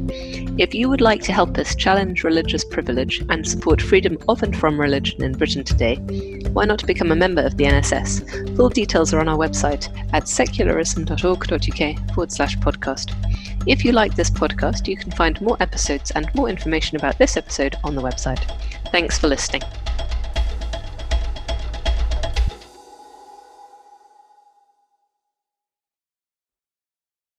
If 0.57 0.73
you 0.73 0.89
would 0.89 1.01
like 1.01 1.21
to 1.23 1.31
help 1.31 1.57
us 1.57 1.75
challenge 1.75 2.23
religious 2.23 2.65
privilege 2.65 3.23
and 3.29 3.47
support 3.47 3.81
freedom 3.81 4.17
of 4.27 4.43
and 4.43 4.57
from 4.57 4.79
religion 4.79 5.23
in 5.23 5.33
Britain 5.33 5.63
today, 5.63 5.95
why 6.51 6.65
not 6.65 6.85
become 6.85 7.11
a 7.11 7.15
member 7.15 7.41
of 7.41 7.57
the 7.57 7.63
NSS? 7.63 8.55
Full 8.57 8.69
details 8.69 9.13
are 9.13 9.19
on 9.19 9.29
our 9.29 9.37
website 9.37 9.87
at 10.13 10.27
secularism.org.uk 10.27 12.13
forward 12.13 12.31
slash 12.31 12.57
podcast. 12.57 13.13
If 13.67 13.85
you 13.85 13.91
like 13.93 14.15
this 14.15 14.29
podcast, 14.29 14.87
you 14.87 14.97
can 14.97 15.11
find 15.11 15.39
more 15.41 15.57
episodes 15.59 16.11
and 16.11 16.33
more 16.35 16.49
information 16.49 16.97
about 16.97 17.17
this 17.17 17.37
episode 17.37 17.75
on 17.83 17.95
the 17.95 18.01
website. 18.01 18.43
Thanks 18.91 19.17
for 19.17 19.27
listening. 19.27 19.61